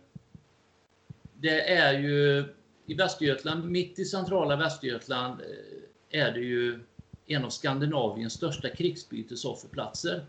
[1.33, 2.45] det är ju
[2.85, 6.79] i Västergötland, mitt i centrala Västergötland, eh, är det ju
[7.27, 10.25] en av Skandinaviens största krigsbytesofferplatser.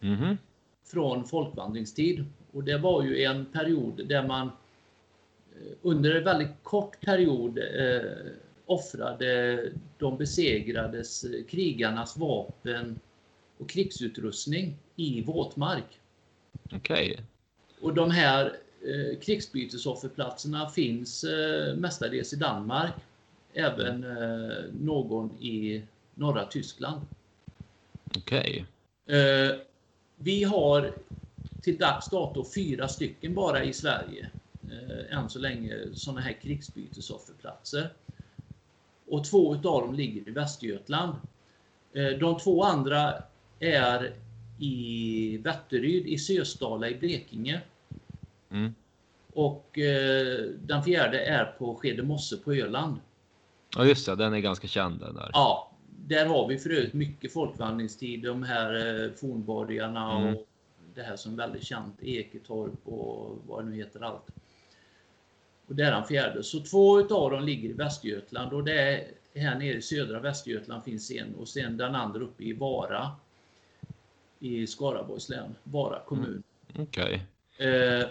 [0.00, 0.36] Mm -hmm
[0.86, 2.24] från folkvandringstid.
[2.52, 8.32] Och det var ju en period där man eh, under en väldigt kort period eh,
[8.66, 9.62] offrade
[9.98, 13.00] de besegrades eh, krigarnas vapen
[13.58, 16.00] och krigsutrustning i våtmark.
[16.72, 17.12] Okej.
[17.12, 17.24] Okay.
[17.80, 22.94] Och de här eh, krigsbytesofferplatserna finns eh, mestadels i Danmark.
[23.54, 25.82] Även eh, någon i
[26.14, 27.00] norra Tyskland.
[28.16, 28.66] Okej.
[29.06, 29.58] Okay.
[30.16, 30.94] Vi har
[31.62, 34.30] till dags dato fyra stycken bara i Sverige,
[34.70, 37.92] eh, än så länge, sådana här krigsbytesofferplatser.
[39.08, 41.14] Och två utav dem ligger i Västergötland.
[41.92, 43.14] Eh, de två andra
[43.60, 44.14] är
[44.58, 47.60] i Vätteryd i Sösdala i Blekinge.
[48.50, 48.74] Mm.
[49.32, 52.96] Och eh, den fjärde är på Skedemosse på Öland.
[53.76, 55.30] Ja just det, den är ganska känd den där.
[55.32, 55.70] Ja,
[56.06, 60.34] där har vi för övrigt mycket folkvandringstid, de här eh, fornborgarna mm.
[60.34, 60.46] och
[60.94, 64.26] det här som är väldigt känt, Eketorp och vad det nu heter allt.
[65.66, 66.42] Och det är den fjärde.
[66.42, 69.04] Så två utav dem ligger i Västergötland och det är
[69.34, 73.10] här nere i södra Västergötland finns en och sen den andra uppe i Vara
[74.38, 76.42] i Skaraborgs län, Vara kommun.
[76.74, 76.86] Mm.
[76.88, 77.26] Okej.
[77.56, 77.68] Okay.
[77.68, 78.08] Eh,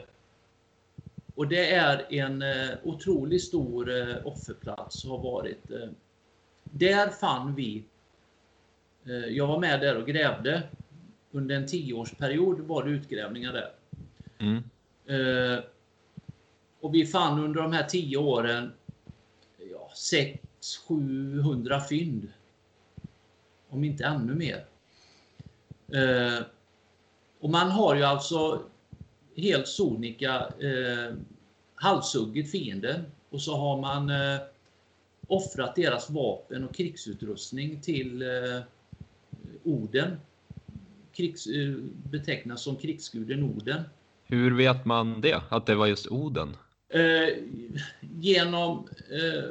[1.36, 5.72] och det är en eh, otroligt stor eh, offerplats har varit.
[6.78, 7.84] Där fann vi,
[9.06, 10.64] eh, jag var med där och grävde,
[11.32, 13.72] under en tioårsperiod var det utgrävningar där.
[14.38, 14.64] Mm.
[15.06, 15.64] Eh,
[16.80, 18.72] och vi fann under de här tio åren
[19.72, 19.92] ja,
[20.90, 22.28] 600-700 fynd.
[23.70, 24.66] Om inte ännu mer.
[25.94, 26.44] Eh,
[27.40, 28.62] och man har ju alltså
[29.36, 31.16] helt sonika eh,
[31.76, 34.40] halshuggit fienden och så har man eh,
[35.28, 38.62] offrat deras vapen och krigsutrustning till eh,
[39.64, 40.18] Oden.
[41.14, 41.74] Krigs, eh,
[42.12, 43.82] betecknas som krigsguden Oden.
[44.24, 45.42] Hur vet man det?
[45.50, 46.58] Att det var just Oden?
[46.90, 47.44] Eh,
[48.00, 49.50] genom eh,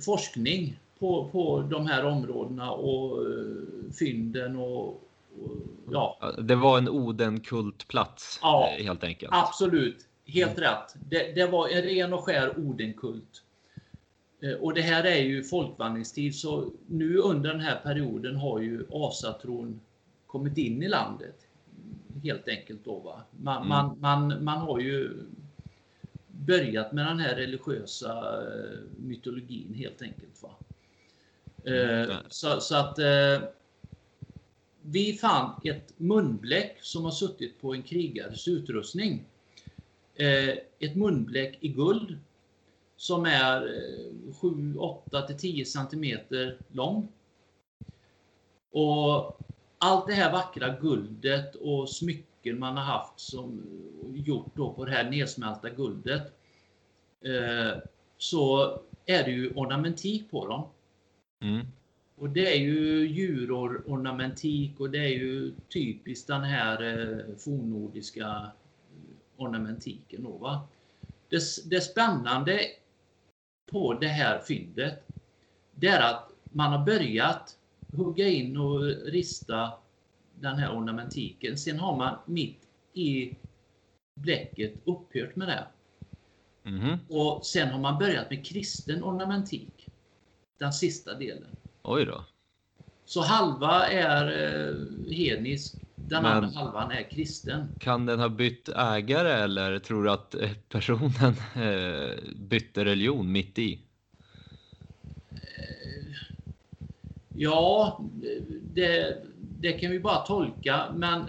[0.00, 5.56] forskning på, på de här områdena och eh, fynden och, och,
[5.90, 6.34] ja.
[6.38, 9.32] Det var en Odenkultplats ja, eh, helt enkelt?
[9.34, 9.96] Absolut,
[10.26, 10.70] helt mm.
[10.70, 10.94] rätt.
[11.08, 13.42] Det, det, var en ren och skär Odenkult.
[14.44, 18.86] Eh, och det här är ju folkvandringstid så nu under den här perioden har ju
[18.90, 19.80] asatron
[20.26, 21.46] kommit in i landet.
[22.22, 22.98] Helt enkelt då.
[22.98, 23.22] Va?
[23.30, 23.68] Man, mm.
[23.68, 25.10] man, man, man har ju
[26.28, 30.42] börjat med den här religiösa eh, mytologin helt enkelt.
[30.42, 30.50] Va?
[31.64, 32.16] Mm.
[32.28, 32.98] Så, så, att
[34.82, 39.24] vi fann ett munbläck som har suttit på en krigares utrustning.
[40.78, 42.18] Ett munbläck i guld
[43.04, 43.82] som är
[44.40, 47.08] 7, 8 till 10 centimeter lång.
[48.70, 49.40] Och
[49.78, 53.62] allt det här vackra guldet och smycken man har haft som
[54.14, 56.22] gjort då på det här nedsmälta guldet.
[57.20, 57.78] Eh,
[58.18, 60.68] så är det ju ornamentik på dem.
[61.40, 61.66] Mm.
[62.16, 68.50] Och det är ju djurornamentik och det är ju typiskt den här eh, fornnordiska
[69.36, 70.22] ornamentiken.
[70.22, 70.68] Då, va?
[71.28, 71.40] Det,
[71.70, 72.60] det spännande
[73.66, 75.06] på det här fyndet,
[75.74, 77.58] det är att man har börjat
[77.92, 79.72] hugga in och rista
[80.40, 81.58] den här ornamentiken.
[81.58, 82.60] Sen har man mitt
[82.92, 83.36] i
[84.14, 85.66] bläcket upphört med det.
[86.64, 86.98] Mm.
[87.08, 89.88] Och sen har man börjat med kristen ornamentik.
[90.58, 91.56] Den sista delen.
[91.82, 92.24] Oj då.
[93.04, 94.74] Så halva är eh,
[95.14, 95.74] hednisk,
[96.08, 97.68] den Men andra halvan är kristen.
[97.78, 103.58] Kan den ha bytt ägare eller tror du att eh, personen eh, bytte religion mitt
[103.58, 103.80] i?
[107.36, 108.00] Ja,
[108.62, 109.16] det,
[109.60, 111.24] det kan vi bara tolka, men,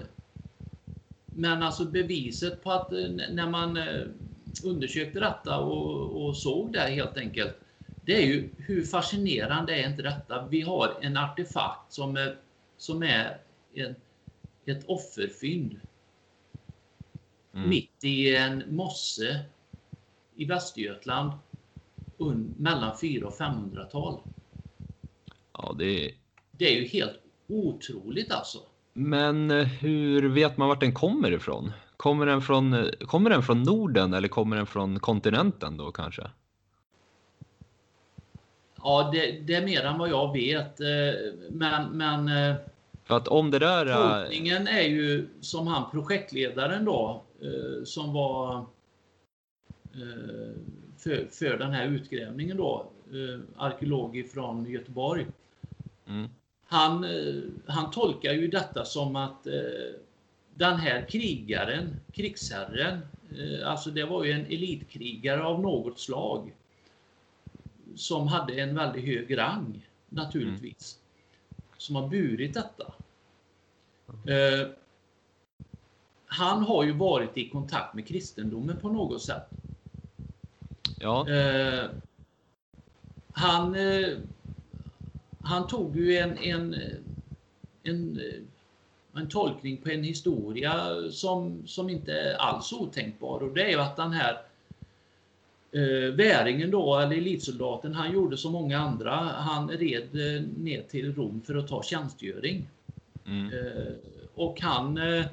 [1.25, 2.91] men alltså beviset på att
[3.31, 3.79] när man
[4.63, 7.53] undersökte detta och, och såg det helt enkelt,
[8.05, 10.47] det är ju hur fascinerande är inte detta?
[10.47, 12.35] Vi har en artefakt som är,
[12.77, 13.37] som är
[13.73, 13.95] en,
[14.65, 15.79] ett offerfynd.
[17.53, 17.69] Mm.
[17.69, 19.45] Mitt i en mosse
[20.35, 21.31] i Västergötland
[22.57, 24.19] mellan 400 och 500-tal.
[25.53, 26.11] Ja, det är...
[26.51, 28.59] Det är ju helt otroligt alltså.
[28.93, 31.71] Men eh, hur vet man vart den kommer ifrån?
[31.97, 36.23] Kommer den från, eh, kommer den från Norden eller kommer den från kontinenten då kanske?
[38.77, 40.79] Ja, det, det, är mer än vad jag vet.
[40.79, 40.87] Eh,
[41.51, 42.29] men, men
[43.05, 43.85] för att om det där...
[43.85, 48.65] Tolkningen är ju som han projektledaren då, eh, som var
[50.97, 52.85] för, för den här utgrävningen då,
[53.57, 55.25] arkeolog från Göteborg.
[56.07, 56.29] Mm.
[56.65, 57.05] Han,
[57.65, 59.47] han tolkar ju detta som att
[60.55, 62.99] den här krigaren, krigsherren,
[63.65, 66.53] alltså det var ju en elitkrigare av något slag
[67.95, 70.97] som hade en väldigt hög rang naturligtvis.
[70.97, 71.04] Mm.
[71.77, 72.93] Som har burit detta.
[74.07, 74.67] Eh,
[76.25, 79.49] han har ju varit i kontakt med kristendomen på något sätt.
[80.99, 81.29] Ja.
[81.29, 81.89] Eh,
[83.31, 84.17] han, eh,
[85.41, 86.75] han tog ju en, en,
[87.83, 88.21] en,
[89.13, 93.79] en tolkning på en historia som, som inte är alls otänkbar och det är ju
[93.79, 94.44] att den här
[95.75, 99.11] Eh, Väringen då, eller elitsoldaten, han gjorde som många andra.
[99.15, 102.69] Han red eh, ner till Rom för att ta tjänstgöring.
[103.25, 103.53] Mm.
[103.53, 103.93] Eh,
[104.35, 105.25] och han eh,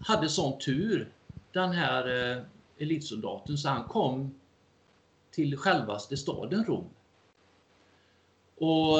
[0.00, 1.08] hade sån tur,
[1.52, 2.42] den här eh,
[2.78, 4.34] elitsoldaten, så han kom
[5.30, 6.84] till självaste staden Rom.
[8.56, 8.98] Och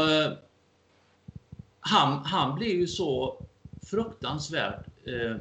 [1.80, 3.42] han, han blev ju så
[3.82, 5.36] fruktansvärt eh,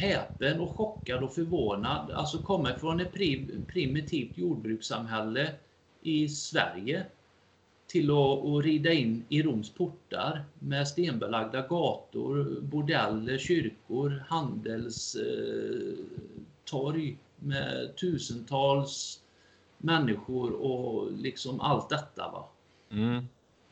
[0.00, 2.10] häpen och chockad och förvånad.
[2.10, 3.12] Alltså komma från ett
[3.66, 5.52] primitivt jordbrukssamhälle
[6.02, 7.06] i Sverige
[7.86, 17.16] till att, att rida in i Roms portar med stenbelagda gator, bordeller, kyrkor, handelstorg eh,
[17.38, 19.20] med tusentals
[19.78, 22.30] människor och liksom allt detta.
[22.30, 22.48] Va?
[22.90, 23.24] Mm.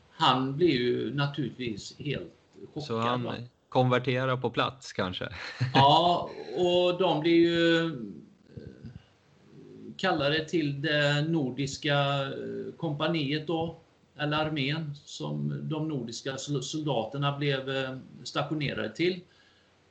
[0.09, 2.33] Han blir ju naturligtvis helt
[2.73, 2.83] chockad.
[2.83, 5.29] Så han, konvertera på plats kanske?
[5.73, 7.91] Ja, och de blir ju eh,
[9.97, 13.75] kallade till det nordiska eh, kompaniet då,
[14.17, 19.19] eller armén, som de nordiska soldaterna blev eh, stationerade till.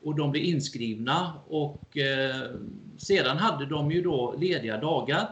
[0.02, 2.50] Och de blev inskrivna och eh,
[2.98, 5.28] sedan hade de ju då lediga dagar.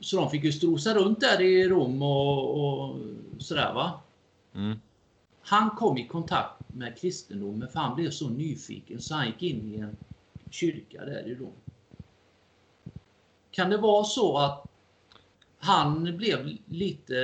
[0.00, 2.96] Så de fick ju strosa runt där i Rom och, och
[3.38, 4.00] sådär va.
[4.54, 4.78] Mm.
[5.42, 9.74] Han kom i kontakt med kristendomen för han blev så nyfiken så han gick in
[9.74, 9.96] i en
[10.50, 11.52] kyrka där i Rom.
[13.50, 14.66] Kan det vara så att
[15.58, 17.14] han blev lite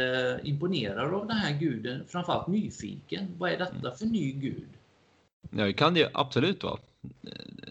[0.45, 3.35] imponerad av den här guden, framförallt nyfiken.
[3.39, 4.69] Vad är detta för ny gud?
[5.51, 6.79] Ja, det kan det absolut vara.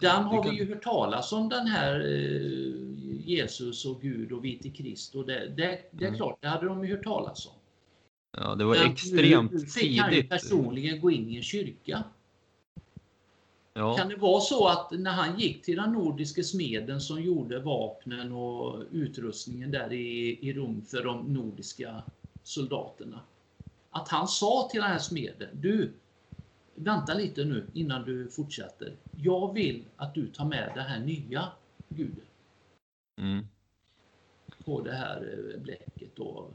[0.02, 0.52] Den har kan...
[0.52, 2.72] vi ju hört talas om den här eh,
[3.26, 5.16] Jesus och Gud och vi till Krist.
[5.16, 6.18] Och det, det, det är Mm.
[6.18, 7.55] klart, det hade de ju hört talas om.
[8.38, 10.30] Ja, det var Men extremt nu fick han ju tidigt.
[10.30, 12.04] personligen gå in i en kyrka.
[13.74, 17.60] Ja, Kan det vara så att när han gick till den nordiska smeden som gjorde
[17.60, 22.04] vapnen och utrustningen där i, i Rom för de nordiska
[22.44, 23.20] soldaterna.
[23.90, 25.94] Att han sa till den här smeden, du,
[26.76, 28.96] vänta lite nu innan du fortsätter.
[29.18, 31.48] Jag vill att du tar med det här nya
[31.90, 32.26] guden
[33.22, 33.48] mm.
[34.66, 36.20] på det här eh, bläcket.
[36.20, 36.52] Och,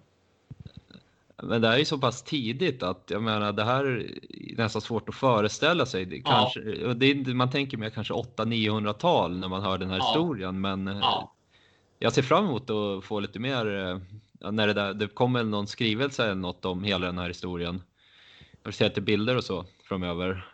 [1.42, 4.20] Men det här är ju så pass tidigt att jag menar det här är
[4.56, 6.22] nästan svårt att föreställa sig.
[6.24, 6.30] Ja.
[6.30, 6.60] kanske,
[6.94, 10.04] det är, man tänker mer kanske 800-900-tal när man hör den här Ja.
[10.06, 10.60] historien.
[10.60, 11.34] Men eh, ja,
[11.98, 13.98] jag ser fram emot att få lite mer, eh,
[14.40, 17.82] ja, när det, där, det kommer någon skrivelse eller något om hela den här historien.
[18.62, 20.46] Jag vill se lite bilder och så framöver.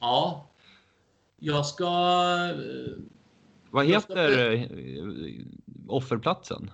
[0.00, 0.50] ja.
[1.38, 1.84] Jag ska...
[1.84, 2.56] eh,
[3.70, 4.68] Vad Jag ska heter
[5.88, 6.70] offerplatsen?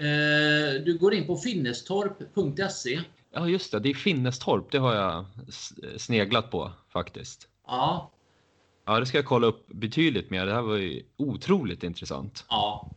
[0.00, 3.00] Eh, du går in på finnestorp.se.
[3.32, 4.70] Ja just det, det är Finnestorp.
[4.72, 7.48] Det har jag s- sneglat på faktiskt.
[7.66, 8.12] Ja,
[8.88, 10.46] Ja, det ska jag kolla upp betydligt mer.
[10.46, 12.44] Det här var ju otroligt intressant.
[12.48, 12.92] ja.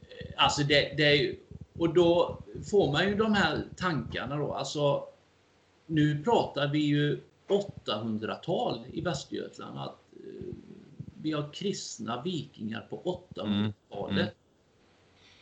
[0.00, 1.36] Eh, Alltså det, det är ju...
[1.78, 4.52] Och då får man ju de här tankarna då.
[4.54, 5.04] Alltså,
[5.86, 9.78] nu pratar vi ju 800-tal i Västergötland.
[9.78, 10.54] Att eh,
[11.22, 14.18] vi har kristna vikingar på 800-talet.
[14.18, 14.28] Mm.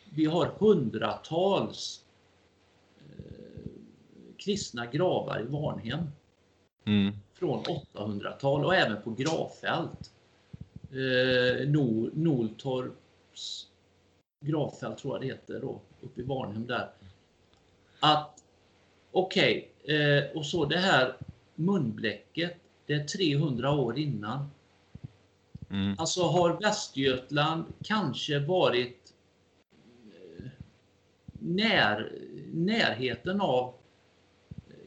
[0.09, 2.03] Vi har hundratals
[2.97, 3.71] eh,
[4.37, 6.07] kristna gravar i Varnhem.
[6.85, 7.13] Mm.
[7.33, 10.11] från 800-tal och även på gravfält.
[10.91, 11.69] Eh,
[12.13, 13.67] Noltorps
[14.39, 16.89] gravfält tror jag det heter då, uppe i Varnhem där.
[17.99, 18.43] Att
[19.11, 21.17] okej, eh, och så det här
[21.55, 24.49] munbläcket, det är 300 år innan.
[25.69, 25.95] Mm.
[25.99, 28.98] Alltså har Västergötland kanske varit
[31.39, 32.11] när,
[32.53, 33.73] närheten av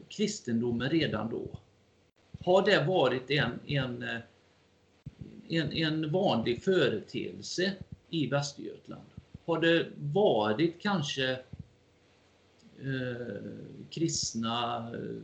[0.09, 1.59] kristendomen redan då?
[2.43, 4.05] Har det varit en, en,
[5.49, 7.73] en, en vanlig företeelse
[8.09, 9.05] i Västergötland?
[9.45, 11.31] Har det varit kanske
[12.81, 13.51] eh,
[13.89, 15.21] kristna eh,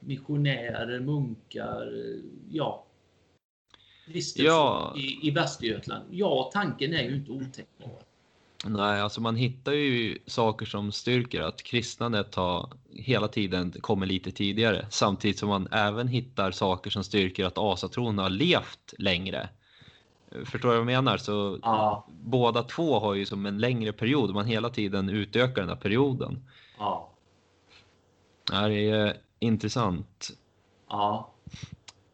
[0.00, 2.84] missionärer, munkar, eh, ja,
[4.08, 4.94] vistelser Ja.
[4.96, 6.04] i, i Västergötland?
[6.10, 8.02] Ja, tanken är ju inte otänkbar.
[8.64, 14.30] Nej, alltså man hittar ju saker som styrker att kristnandet har hela tiden kommit lite
[14.30, 14.86] tidigare.
[14.90, 19.48] Samtidigt som man även hittar saker som styrker att asatron har levt längre.
[20.44, 21.16] Förstår du vad jag menar?
[21.16, 24.34] Så Ja, båda två har ju som en längre period.
[24.34, 26.44] Man hela tiden utökar den här perioden.
[26.78, 27.12] ja,
[28.68, 30.30] Det är eh, intressant.
[30.88, 31.34] ja,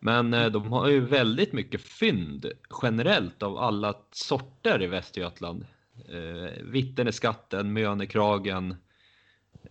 [0.01, 2.47] Men eh, de har ju väldigt mycket fynd
[2.83, 5.67] generellt av alla sorter i Västergötland.
[6.09, 8.77] Eh, Vitterneskatten, Mjönekragen,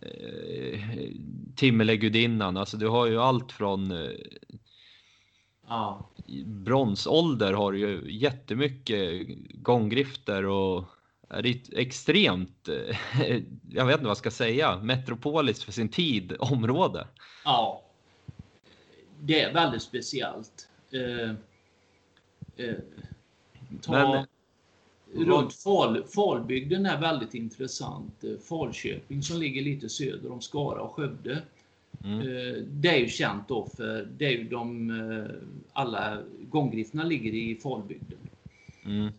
[0.00, 0.80] eh,
[1.56, 2.56] Timmerlegudinnan.
[2.56, 4.10] Alltså du har ju allt från eh,
[5.68, 6.10] ja,
[6.44, 10.84] bronsålder har du ju jättemycket gånggrifter och
[11.28, 12.96] är ett extremt, eh,
[13.70, 17.06] jag vet inte vad jag ska säga, metropoliskt för sin tid område.
[17.44, 17.80] ja.
[19.20, 20.68] Det är väldigt speciellt.
[20.90, 21.30] Eh,
[22.66, 22.74] eh,
[23.82, 24.26] ta, Men-
[25.14, 28.24] runt Fal, Falbygden är väldigt intressant.
[28.24, 31.42] Eh, Falköping som ligger lite söder om Skara och Skövde.
[32.04, 32.18] Mm.
[32.20, 35.30] Eh, Det är ju känt då för det är ju de, eh,
[35.72, 36.18] alla
[36.50, 38.18] gånggrifterna ligger i Falbygden
[38.84, 39.12] Mm.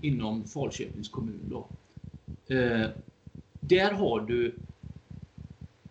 [0.00, 1.66] inom Falköpings kommun då.
[3.60, 4.54] Där har du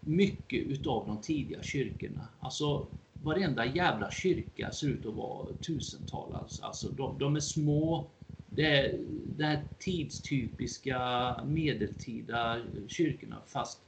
[0.01, 2.27] mycket utav de tidiga kyrkorna.
[2.39, 2.85] Alltså
[3.23, 6.35] varenda jävla kyrka ser ut att vara tusental.
[6.35, 8.05] Alltså, alltså de, de är små.
[8.49, 8.99] Det är
[9.37, 10.99] de här tidstypiska
[11.45, 13.81] medeltida kyrkorna fast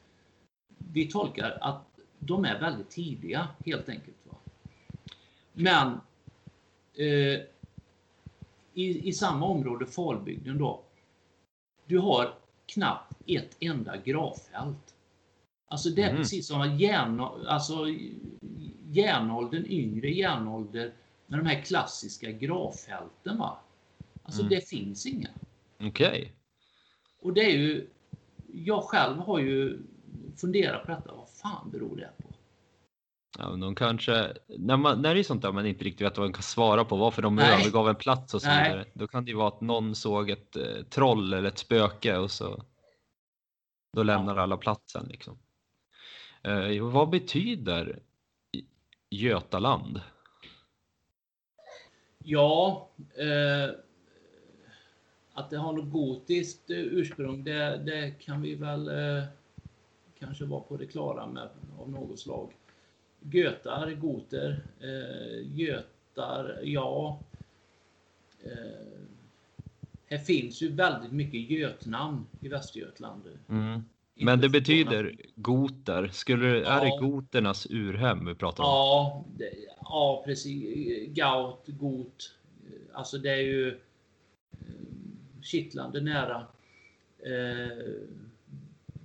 [0.94, 1.86] vi tolkar att
[2.20, 4.18] de är väldigt tidiga helt enkelt.
[4.24, 4.34] Va?
[5.54, 5.88] Men
[6.94, 7.42] eh,
[8.74, 10.82] i, i samma område, Falbygden då,
[11.86, 12.34] du har
[12.66, 14.96] knappt ett enda gravfält.
[15.68, 16.22] Alltså det är Mm.
[16.22, 17.86] precis som järn, alltså
[18.90, 20.94] järnåldern, yngre järnålder,
[21.28, 23.38] med de här klassiska gravfälten.
[23.38, 23.60] Va?
[24.32, 24.50] Alltså Mm.
[24.50, 25.30] det finns inga.
[25.80, 26.34] Okej.
[27.22, 27.90] Och det är ju,
[28.54, 29.80] jag själv har ju
[30.38, 32.30] funderat på detta, vad fan beror det på?
[33.40, 36.18] Ja, men de kanske, när, man, när det är sånt där man inte riktigt vet
[36.18, 37.62] vad man kan svara på, varför de Nej.
[37.62, 38.70] övergav en plats och så Nej.
[38.70, 38.86] vidare.
[38.94, 42.32] Då kan det ju vara att någon såg ett eh, troll eller ett spöke och
[42.32, 42.64] så
[43.94, 45.40] då lämnar alla platsen liksom.
[46.44, 48.00] Eh, vad betyder
[49.10, 50.02] Götaland?
[52.24, 53.76] Ja, eh,
[55.34, 59.24] att det har något gotiskt eh, ursprung, det, det kan vi väl eh,
[60.20, 62.54] kanske vara på det klara med av något slag.
[63.20, 67.20] Götar, goter, eh, götar, ja.
[68.44, 69.02] Eh,
[70.06, 73.22] här finns ju väldigt mycket götnamn i Västergötland.
[73.50, 73.82] Mm.
[74.16, 76.08] Men det betyder goter.
[76.08, 76.80] Skulle, ja.
[76.80, 78.70] Är det goternas urhem vi pratar om?
[78.70, 81.08] Ja, det, ja precis.
[81.08, 82.36] Gaut, got.
[82.94, 83.78] Alltså det är ju eh,
[85.44, 86.48] kittlande nära.
[87.26, 87.86] Eh,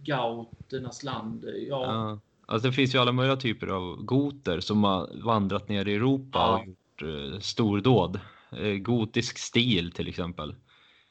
[0.05, 1.45] gauternas land.
[1.45, 1.85] Ja.
[1.85, 2.21] ja.
[2.47, 6.39] Alltså det finns ju alla möjliga typer av goter som har vandrat ner i Europa
[6.39, 6.59] ja.
[6.59, 8.21] och gjort eh, stordåd.
[8.53, 10.55] Eh, gotisk stil till exempel.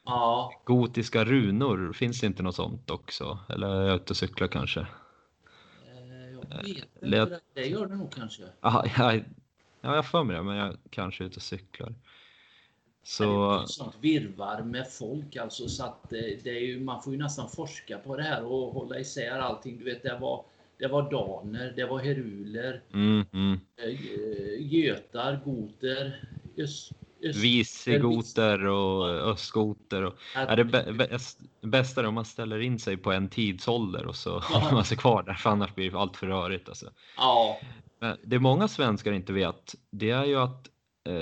[0.05, 0.61] Ja.
[0.65, 3.39] Gotiska runor, finns det inte något sånt också?
[3.49, 4.79] Eller är jag ute och cyklar kanske?
[4.79, 4.87] Eh,
[6.33, 8.43] jag vet inte, det gör det nog kanske.
[8.61, 9.13] Aha, ja,
[9.81, 11.95] ja, jag får mig det, men jag kanske är ute och cyklar.
[13.07, 13.61] Så...
[13.63, 17.49] Ett sånt virvar med folk alltså så att det, är ju, man får ju nästan
[17.49, 19.77] forska på det här och hålla isär allting.
[19.77, 20.45] Du vet, det var,
[20.77, 23.59] det var daner, det var heruler, mm, mm.
[24.59, 30.03] götar, goter, öst, Visigoter och östgoter.
[30.03, 30.63] Och, är det
[31.61, 34.57] bästa är om man ställer in sig på en tidsålder och så ja.
[34.57, 36.69] håller man sig kvar där, för annars blir det allt för rörigt.
[36.69, 36.91] Alltså.
[37.17, 37.59] Ja.
[38.23, 40.71] Det många svenskar inte vet, det är ju att eh,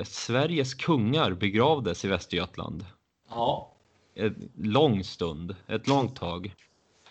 [0.05, 2.85] Sveriges kungar begravdes i Västergötland.
[3.29, 3.71] Ja.
[4.13, 6.55] En lång stund, ett långt tag.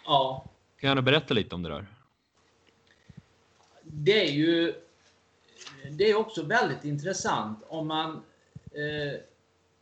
[0.05, 0.45] Ja.
[0.81, 1.87] Kan gärna berätta lite om det där.
[3.83, 4.75] Det är ju
[5.91, 8.23] det är också väldigt intressant om man
[8.75, 9.21] Eh,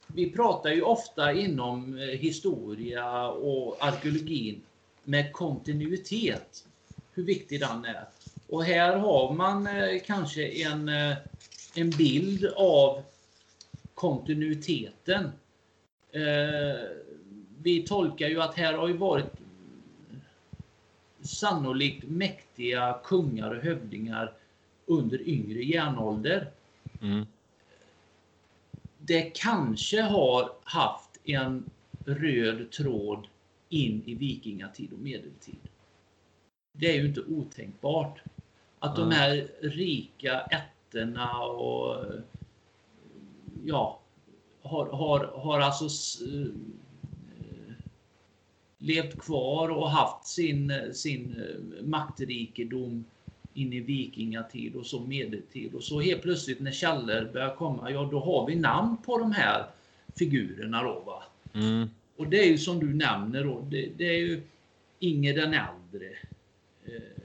[0.07, 4.63] vi pratar ju ofta inom eh, historia och arkeologin
[5.05, 6.65] med kontinuitet,
[7.13, 8.05] hur viktig den är.
[8.49, 10.91] Och här har man eh, kanske en,
[11.75, 13.03] en bild av
[13.95, 15.31] kontinuiteten.
[17.63, 19.33] Vi tolkar ju att här har ju varit
[21.23, 24.33] sannolikt mäktiga kungar och hövdingar
[24.87, 26.51] under yngre järnålder.
[27.01, 27.27] Mm
[29.11, 31.71] det kanske har haft en
[32.05, 33.27] röd tråd
[33.69, 35.61] in i vikingatid och medeltid.
[36.73, 38.21] Det är ju inte otänkbart
[38.79, 40.41] att de här rika
[40.91, 42.05] ätterna och
[43.65, 44.01] ja,
[44.63, 45.85] har, har, har alltså
[46.25, 46.53] eh,
[48.79, 53.05] levt kvar och haft sin, sin eh, maktrikedom
[53.55, 55.75] in i vikingatid och så medeltid.
[55.75, 59.33] Och så helt plötsligt när källor börjar komma, ja då har vi namn på de
[59.33, 59.67] här
[60.17, 61.23] figurerna då va.
[61.55, 61.91] Mm.
[62.17, 64.43] Och det är ju som du nämner då, det, det är ju
[65.03, 66.11] Inger den äldre.
[66.85, 67.23] Eh,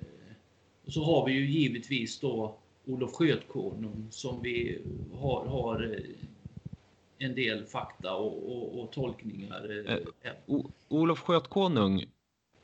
[0.86, 2.56] och så har vi ju givetvis då
[2.86, 4.82] Olof Skötkonung som vi
[5.14, 9.86] har, har eh, en del fakta och, och, och tolkningar.
[9.88, 12.06] Eh, eh Olof Skötkonung,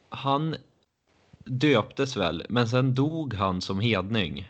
[0.09, 0.55] han
[1.45, 4.49] döptes väl, men sen dog han som hedning.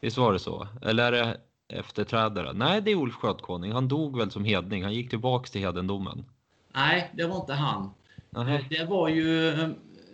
[0.00, 0.68] Visst var det så?
[0.82, 2.52] Eller är det efterträdare?
[2.52, 3.72] Nej, det är Ulf Skötkonung.
[3.72, 4.82] Han dog väl som hedning.
[4.82, 6.24] Han gick tillbaks till hedendomen.
[6.72, 7.90] Nej, det var inte han.
[8.36, 8.58] Aha.
[8.70, 9.52] Det var ju...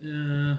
[0.02, 0.54] Uh...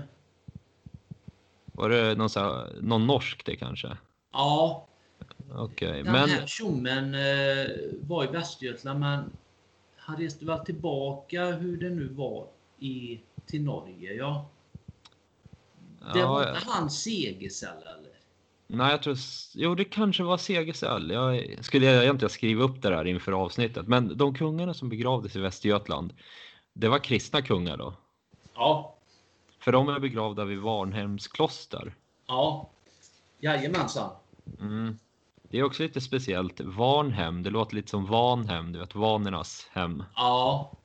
[1.66, 3.98] Var det någon, så någon norsk det kanske?
[4.34, 4.88] Ja.
[5.56, 6.30] Okej, okay, Den men...
[6.30, 7.68] här tjommen uh,
[8.02, 9.32] var i Västergötland, men
[9.98, 12.48] han reste väl tillbaka hur det nu var
[12.80, 14.50] i, till Norge, ja.
[16.14, 18.14] Det var inte han Segersäll eller?
[18.68, 19.18] Nej, jag tror...
[19.54, 21.12] Jo, det kanske var Segersäll.
[21.12, 23.88] Jag skulle egentligen skriva upp det där inför avsnittet.
[23.88, 26.14] Men de kungarna som begravdes i Västergötland,
[26.74, 27.94] det var kristna kungar då?
[28.56, 28.96] Ja.
[29.60, 31.96] För de är begravda vid Varnhems kloster?
[32.28, 32.70] Ja.
[33.40, 34.12] Jajamensan.
[34.60, 35.00] Mm.
[35.50, 36.60] Det är också lite speciellt.
[36.62, 40.04] Varnhem, det låter lite som Vanhem, du vet, vanernas hem.
[40.16, 40.78] Ja.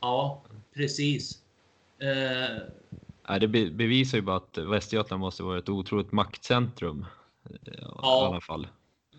[0.00, 1.42] Ja, precis.
[1.98, 2.62] Eh,
[3.28, 7.06] Nej, det bevisar ju bara att Västergötland måste vara ett otroligt maktcentrum.
[7.44, 8.68] Eh, I ja, alla fall.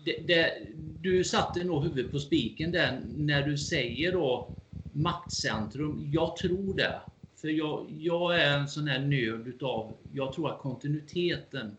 [0.04, 0.66] Det, det,
[1.00, 4.54] du satte nog huvudet på spiken där när du säger då
[4.92, 6.10] maktcentrum.
[6.12, 7.00] Jag tror det.
[7.40, 11.76] För jag, jag är en sån här nörd utav, jag tror att kontinuiteten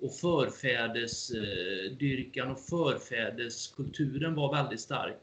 [0.00, 5.22] och förfädersdyrkan och förfäderskulturen var väldigt stark.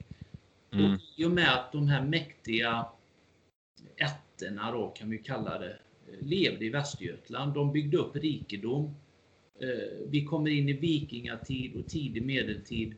[0.72, 0.94] Mm.
[0.94, 2.86] Och I och med att de här mäktiga
[3.98, 5.78] ätterna då kan vi kalla det,
[6.22, 7.54] levde i Västergötland.
[7.54, 8.96] De byggde upp rikedom.
[9.62, 9.68] Eh,
[10.08, 12.96] vi kommer in i vikingatid och tidig medeltid.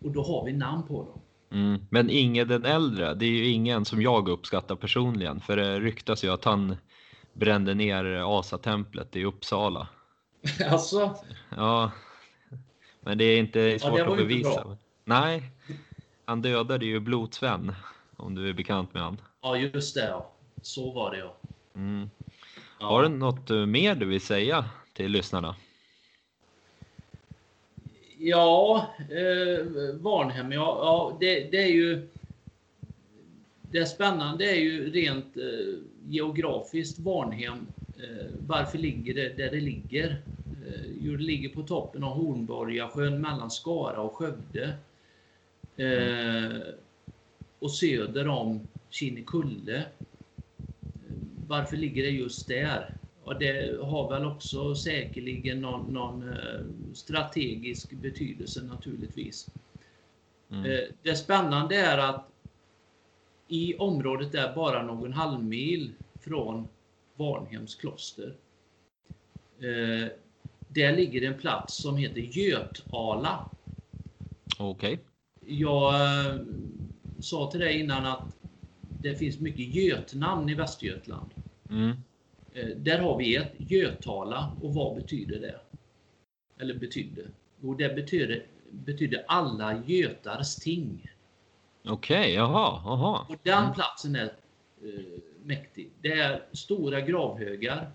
[0.00, 1.20] Och då har vi namn på dem.
[1.52, 1.80] Mm.
[1.90, 5.40] Men Inge den äldre, det är ju ingen som jag uppskattar personligen.
[5.40, 6.76] För det ryktas ju att han
[7.32, 8.04] brände ner
[8.38, 9.88] Asatemplet i Uppsala.
[10.70, 11.16] Alltså?
[11.56, 11.90] Ja.
[13.00, 14.76] Men det är inte svårt ja, att bevisa.
[15.04, 15.42] Nej.
[16.24, 17.72] Han dödade ju Blodsven,
[18.16, 19.20] om du är bekant med han.
[19.42, 20.04] Ja, just det.
[20.04, 20.30] Ja.
[20.62, 21.36] Så var det ja.
[21.74, 22.10] Mm.
[22.80, 22.86] ja.
[22.86, 25.56] Har du något eh, mer du vill säga till lyssnarna?
[28.18, 32.08] Ja, eh, Varnhem, ja, ja det, det, är ju...
[33.62, 35.78] Det spännande är ju rent eh,
[36.08, 37.66] geografiskt Varnhem.
[38.02, 40.22] Eh, varför ligger det där det ligger?
[40.66, 44.74] Eh, jo, det ligger på toppen av Hornborgasjön mellan Skara och Skövde.
[45.76, 46.58] Eh,
[47.58, 49.84] och söder om Kinnekulle.
[51.46, 52.94] Varför ligger det just där?
[53.24, 56.34] Och det har väl också säkerligen någon, någon
[56.94, 59.48] strategisk betydelse naturligtvis.
[60.50, 60.92] Mm.
[61.02, 62.28] Det spännande är att
[63.48, 66.68] i området är bara någon halvmil från
[67.20, 68.36] Varnhems kloster.
[69.58, 70.08] Eh,
[70.68, 73.50] Där ligger en plats som heter Götala.
[74.58, 74.98] Okej.
[75.46, 76.40] Jag eh,
[77.20, 78.36] sa till dig innan att
[79.02, 81.30] det finns mycket Götnamn i Västergötland.
[81.70, 81.90] Mm.
[82.54, 84.56] Eh, Där har vi ett, Götala.
[84.62, 85.60] Och vad betyder det?
[86.62, 87.22] Eller betydde?
[87.60, 91.10] Jo, det betyder, betyder alla Götars ting.
[91.84, 93.26] Okej, jaha, jaha.
[93.28, 93.74] Och den Mm.
[93.74, 94.24] platsen är
[94.84, 95.90] eh, mäktig.
[96.00, 97.90] Det är stora gravhögar.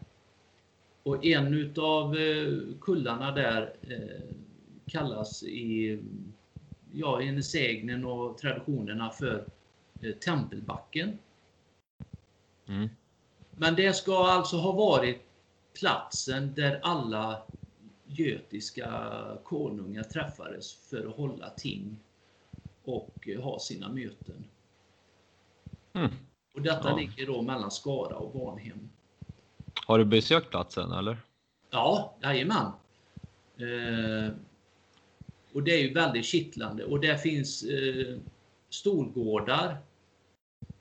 [1.03, 4.35] Och en utav eh, kullarna där eh,
[4.87, 5.99] kallas i,
[6.93, 9.45] ja, i sägnen och traditionerna för
[10.01, 11.17] eh, Tempelbacken.
[12.67, 12.89] Mm.
[13.51, 15.21] Men det ska alltså ha varit
[15.79, 17.43] platsen där alla
[18.05, 21.99] götiska konungar träffades för att hålla ting
[22.83, 24.43] och ha sina möten.
[25.93, 26.11] Mm.
[26.55, 26.95] Och detta Ja.
[26.97, 28.89] ligger då mellan Skara och Varnhem.
[29.85, 31.17] Har du besökt platsen eller?
[31.69, 32.71] Ja, jajamän.
[33.57, 34.33] Eh,
[35.53, 38.17] och det är ju väldigt kittlande och där finns eh,
[38.69, 39.77] storgårdar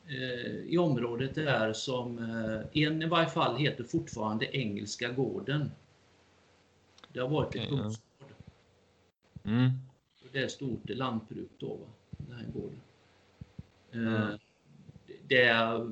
[0.06, 5.70] eh, i området där som eh, en i varje fall heter fortfarande Engelska gården.
[7.12, 7.92] Det har varit ett Okej, ja.
[9.50, 9.70] Mm.
[10.22, 11.86] Och Det är stort lantbruk då, va?
[12.10, 12.80] den här gården.
[13.92, 14.14] Mm.
[14.14, 14.38] Eh, det-
[15.28, 15.90] Det är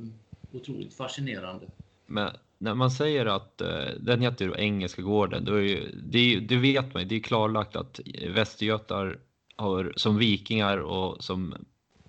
[0.53, 1.66] otroligt fascinerande.
[2.07, 6.18] Men när man säger att eh, den heter ju Engelska gården, då är ju, det,
[6.18, 8.01] är det vet man det är klarlagt att
[8.35, 9.18] Västergötar
[9.57, 11.55] har som vikingar och som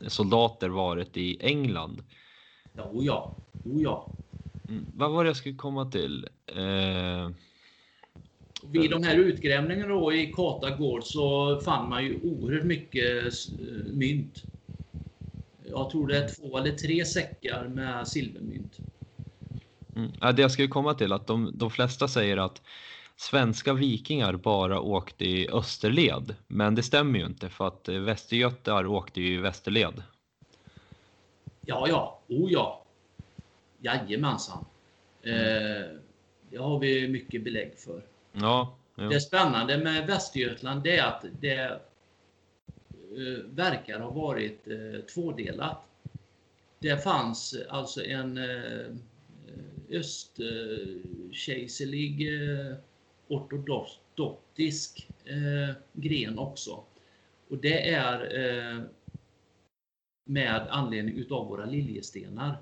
[0.07, 2.03] soldater varit i England.
[2.75, 4.09] Ja, o ja, o ja.
[4.69, 4.85] Mm.
[4.95, 6.27] Vad var det jag skulle komma till?
[6.47, 7.29] Eh,
[8.71, 13.93] Vid de här utgrävningarna då i Kata gård så fann man ju oerhört mycket eh,
[13.93, 14.43] mynt.
[15.65, 18.77] Jag tror det är två eller tre säckar med silvermynt.
[19.95, 20.11] mm.
[20.21, 22.61] ja, det jag skulle komma till att de, de flesta säger att
[23.15, 28.85] svenska vikingar bara åkte i österled, men det stämmer ju inte för att eh, Västergötar
[28.85, 30.03] åkte ju i västerled.
[31.65, 32.85] Ja, ja, o ja.
[33.81, 34.65] Jajamensan.
[35.21, 35.33] Eh,
[36.49, 38.03] det har vi mycket belägg för.
[38.31, 39.03] Ja, ja.
[39.03, 41.81] Det spännande med Västergötland är att det
[43.45, 45.77] verkar ha varit eh, tvådelat.
[46.79, 48.85] Det fanns eh, alltså en eh,
[49.89, 52.75] östkejserlig eh,
[53.27, 56.83] ortodoxisk eh, gren också.
[57.49, 58.81] Och det är eh,
[60.25, 62.57] med anledning utav våra liljestenar.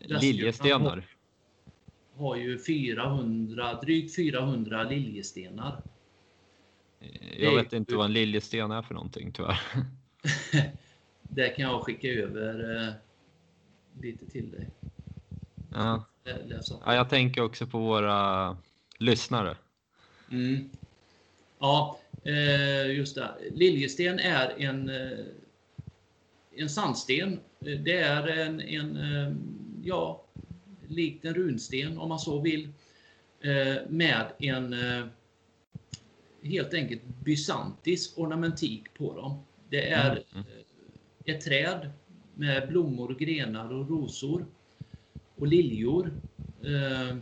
[0.00, 1.06] Liljestenar.
[2.14, 5.82] har ju 400, drygt 400 liljestenar.
[7.38, 9.60] Jag vet inte vad en liljesten är för någonting tyvärr.
[11.22, 12.92] Det kan jag skicka över eh,
[14.02, 14.68] lite till dig.
[15.72, 16.04] Ja.
[16.84, 18.56] Ja, jag tänker också på våra
[18.98, 19.56] lyssnare.
[20.30, 20.70] Mm.
[21.58, 23.30] Ja, eh, just det.
[23.52, 25.18] Liljesten är en, eh,
[26.56, 27.40] en sandsten.
[27.58, 28.98] Det är en, en
[29.84, 30.22] ja,
[30.88, 32.72] likt en runsten om man så vill,
[33.88, 34.74] med en
[36.42, 39.40] helt enkelt bysantisk ornamentik på dem.
[39.70, 40.24] Det är Mm.
[40.34, 41.90] eh, ett träd
[42.34, 44.46] med blommor, grenar och rosor
[45.36, 46.12] och liljor.
[46.64, 47.16] Eh,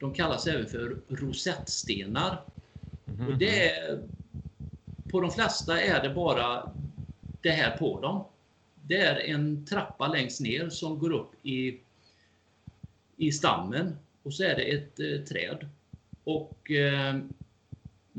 [0.00, 2.42] De kallas även för rosettstenar.
[3.04, 3.26] Mhm.
[3.26, 4.00] Och det är,
[5.10, 6.72] på de flesta är det bara
[7.42, 8.24] det här på dem.
[8.86, 11.80] Det är en trappa längst ner som går upp i,
[13.16, 15.68] i stammen och så är det ett eh, träd.
[16.24, 17.18] Och, eh,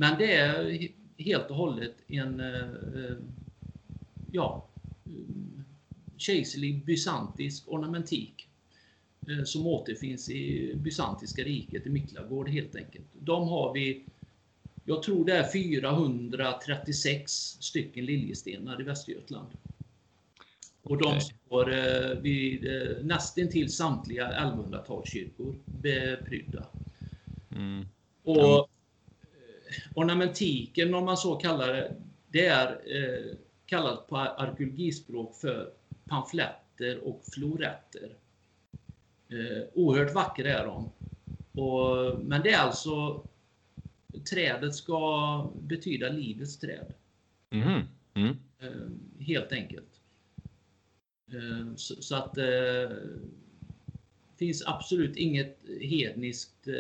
[0.02, 2.62] men det är he- helt och hållet en eh,
[2.96, 3.18] eh,
[4.32, 4.68] ja,
[5.06, 5.12] eh,
[6.18, 8.48] kejserlig bysantisk ornamentik
[9.46, 13.06] som återfinns i bysantiska riket i Miklagård helt enkelt.
[13.20, 14.04] De har vi
[14.86, 19.48] jag tror det är 436 stycken liljestenar i Västergötland.
[20.84, 26.66] Och de står eh, vid eh, nästintill samtliga 1100-talskyrkor beprydda.
[27.56, 27.86] Mm.
[28.24, 28.70] Och
[29.96, 31.96] ornamentiken, om man så kallar det,
[32.28, 35.74] det är eh, kallat på arkeologispråk för
[36.06, 38.16] pamfletter och floretter.
[39.30, 40.92] Eh, oerhört vackra är de.
[41.62, 43.26] Och, men det är alltså
[44.30, 46.94] trädet ska betyda livets träd.
[47.50, 47.82] Mhm.
[48.14, 48.38] Mm.
[48.60, 50.02] Eh, helt enkelt.
[51.32, 52.38] Eh, så, så att
[54.42, 56.74] finns absolut inget hedniskt eh,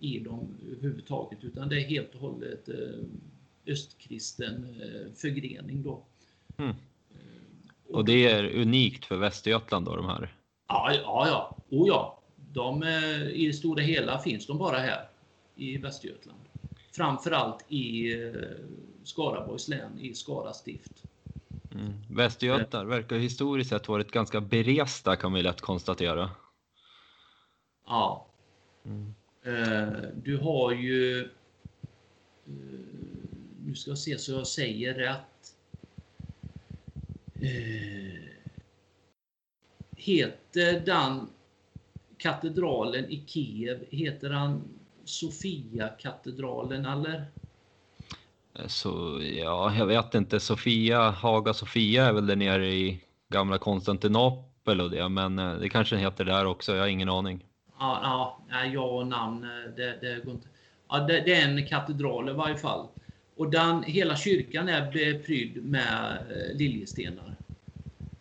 [0.00, 6.02] i dem överhuvudtaget utan det är helt och hållet eh, östkristen eh, förgrening då.
[6.56, 6.76] Mm.
[7.88, 10.34] Och det är unikt för Västergötland då, de här?
[10.68, 11.56] Ja, ja, ja.
[11.70, 12.20] Oh, ja.
[12.52, 15.08] De, eh, I det stora hela finns de bara här
[15.56, 16.40] i Västergötland.
[16.92, 18.32] Framförallt i eh,
[19.04, 20.92] Skaraborgs län, i Skara stift.
[21.74, 21.92] Mm.
[22.10, 26.30] Västergötland verkar historiskt sett varit ganska beresta kan vi lätt konstatera.
[27.88, 28.26] Ja.
[28.84, 29.14] Mm.
[29.42, 29.88] Eh,
[30.22, 31.20] Du har ju...
[31.20, 31.28] eh,
[33.64, 35.54] Nu ska jag se så jag säger rätt.
[37.40, 38.18] Eh,
[39.96, 41.28] Heter den
[42.18, 44.62] katedralen i Kiev, heter den
[45.04, 47.24] Sofia-katedralen eller?
[48.66, 50.40] Så ja, jag vet inte.
[50.40, 55.96] Sofia, Haga Sofia är väl där nere i gamla Konstantinopel och det, men det kanske
[55.96, 56.74] heter där också.
[56.74, 57.44] Jag har ingen aning.
[57.78, 58.00] Ja,
[58.50, 60.48] ja, ja och namn, eh, det, det går inte.
[60.88, 62.88] Ja, det, det är en katedral i varje fall.
[63.36, 67.36] Och den, hela kyrkan är beprydd med eh, liljestenar.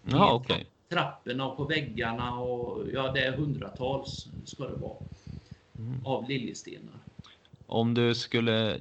[0.04, 0.66] Ja, okej.
[0.90, 4.98] Trapporna och på väggarna och ja, det är hundratals ska det vara.
[5.78, 6.06] Mm.
[6.06, 6.96] Av liljestenar.
[7.66, 8.78] Om du skulle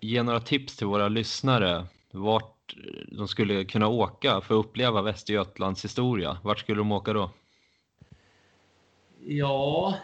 [0.00, 2.76] ge några tips till våra lyssnare vart
[3.12, 7.30] de skulle kunna åka för att uppleva Västergötlands historia, vart skulle de åka då?
[9.28, 9.98] Ja,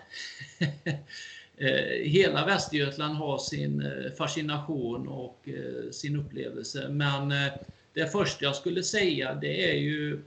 [1.57, 6.89] eh, hela Västergötland har sin eh, fascination och eh, sin upplevelse.
[6.89, 7.29] Men
[7.93, 10.23] det första jag skulle säga det är ju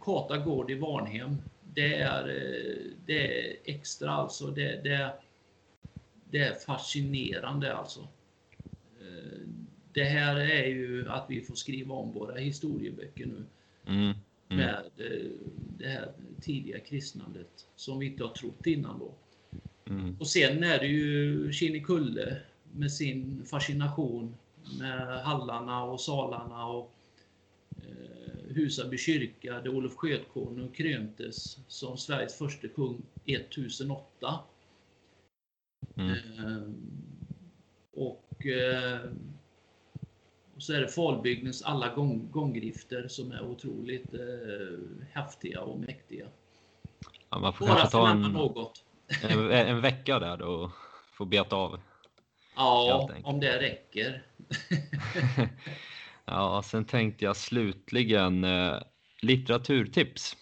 [0.00, 1.36] Kata gård i Varnhem.
[1.74, 2.24] Det är,
[3.06, 4.46] det är extra alltså.
[4.46, 5.12] Det, det,
[6.30, 8.08] det är fascinerande alltså.
[9.92, 13.44] Det här är ju att vi får skriva om våra historieböcker nu
[13.86, 14.14] Mm.
[14.52, 14.66] Mm.
[14.66, 15.30] med eh,
[15.78, 19.14] det här tidiga kristnandet som vi inte har trott innan då.
[19.84, 20.16] Mm.
[20.20, 22.36] Och sen är det ju Kinnekulle
[22.72, 24.34] med sin fascination
[24.78, 26.94] med hallarna och salarna och
[27.76, 34.40] eh, Husaby kyrka där Olof Skötkonung kröntes som Sveriges första kung 1008.
[35.94, 36.10] Mm.
[36.10, 36.62] Eh,
[37.92, 39.31] och, eh, och
[40.62, 44.20] så är det Falbygdens alla gång, gånggrifter som är otroligt eh,
[45.12, 46.26] häftiga och mäktiga.
[47.30, 48.84] Ja, man får Bara kanske ta en, något.
[49.22, 50.70] en, en vecka där och
[51.12, 51.80] få beta av.
[52.56, 54.22] Ja, om det räcker.
[56.24, 58.74] Ja, sen tänkte jag slutligen eh,
[59.22, 60.36] litteraturtips.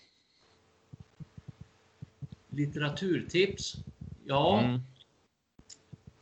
[2.49, 3.77] Litteraturtips.
[4.27, 4.81] Ja, Mm.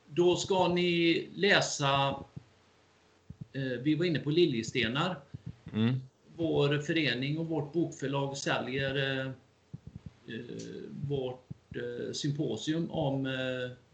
[0.07, 2.25] då ska ni läsa
[3.53, 5.17] Vi var inne på Liljestenar.
[5.73, 5.95] Mm.
[6.37, 10.45] Vår förening och vårt bokförlag säljer eh, eh,
[11.09, 13.33] vårt eh, symposium om eh,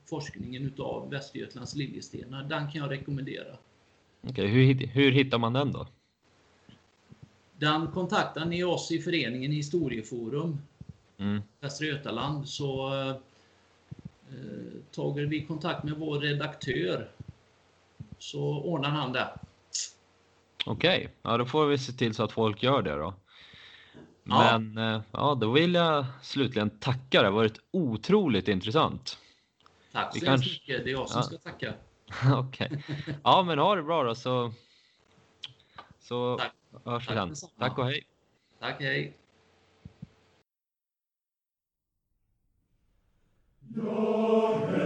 [0.05, 2.45] forskningen utav Västergötlands liljestenar.
[2.45, 3.57] Den kan jag rekommendera.
[4.21, 5.87] Okej, hur, hur hittar man den då?
[7.59, 10.59] Den kontaktar ni oss i föreningen Historieforum
[11.17, 11.43] Mm.
[11.61, 13.17] Västra Götaland så eh,
[14.91, 17.11] tager vi kontakt med vår redaktör
[18.19, 19.29] så ordnar han det.
[20.67, 23.15] Okej, ja då får vi se till så att folk gör det då.
[24.25, 24.59] Ja.
[24.59, 27.21] Men eh, ja, då vill jag slutligen tacka.
[27.23, 29.19] Det har varit otroligt intressant.
[29.93, 30.85] Tack så Vi kanske- mycket.
[30.85, 31.23] Det är jag som Ja.
[31.23, 31.75] ska tacka.
[32.35, 32.85] Okej.
[33.25, 34.53] Ja, men ha det bra då så,
[36.01, 36.53] så Tack.
[36.85, 37.51] hörs vi Tack sen.
[37.59, 38.07] Tack och hej.
[38.61, 39.17] Tack, hej.
[43.77, 44.84] Jag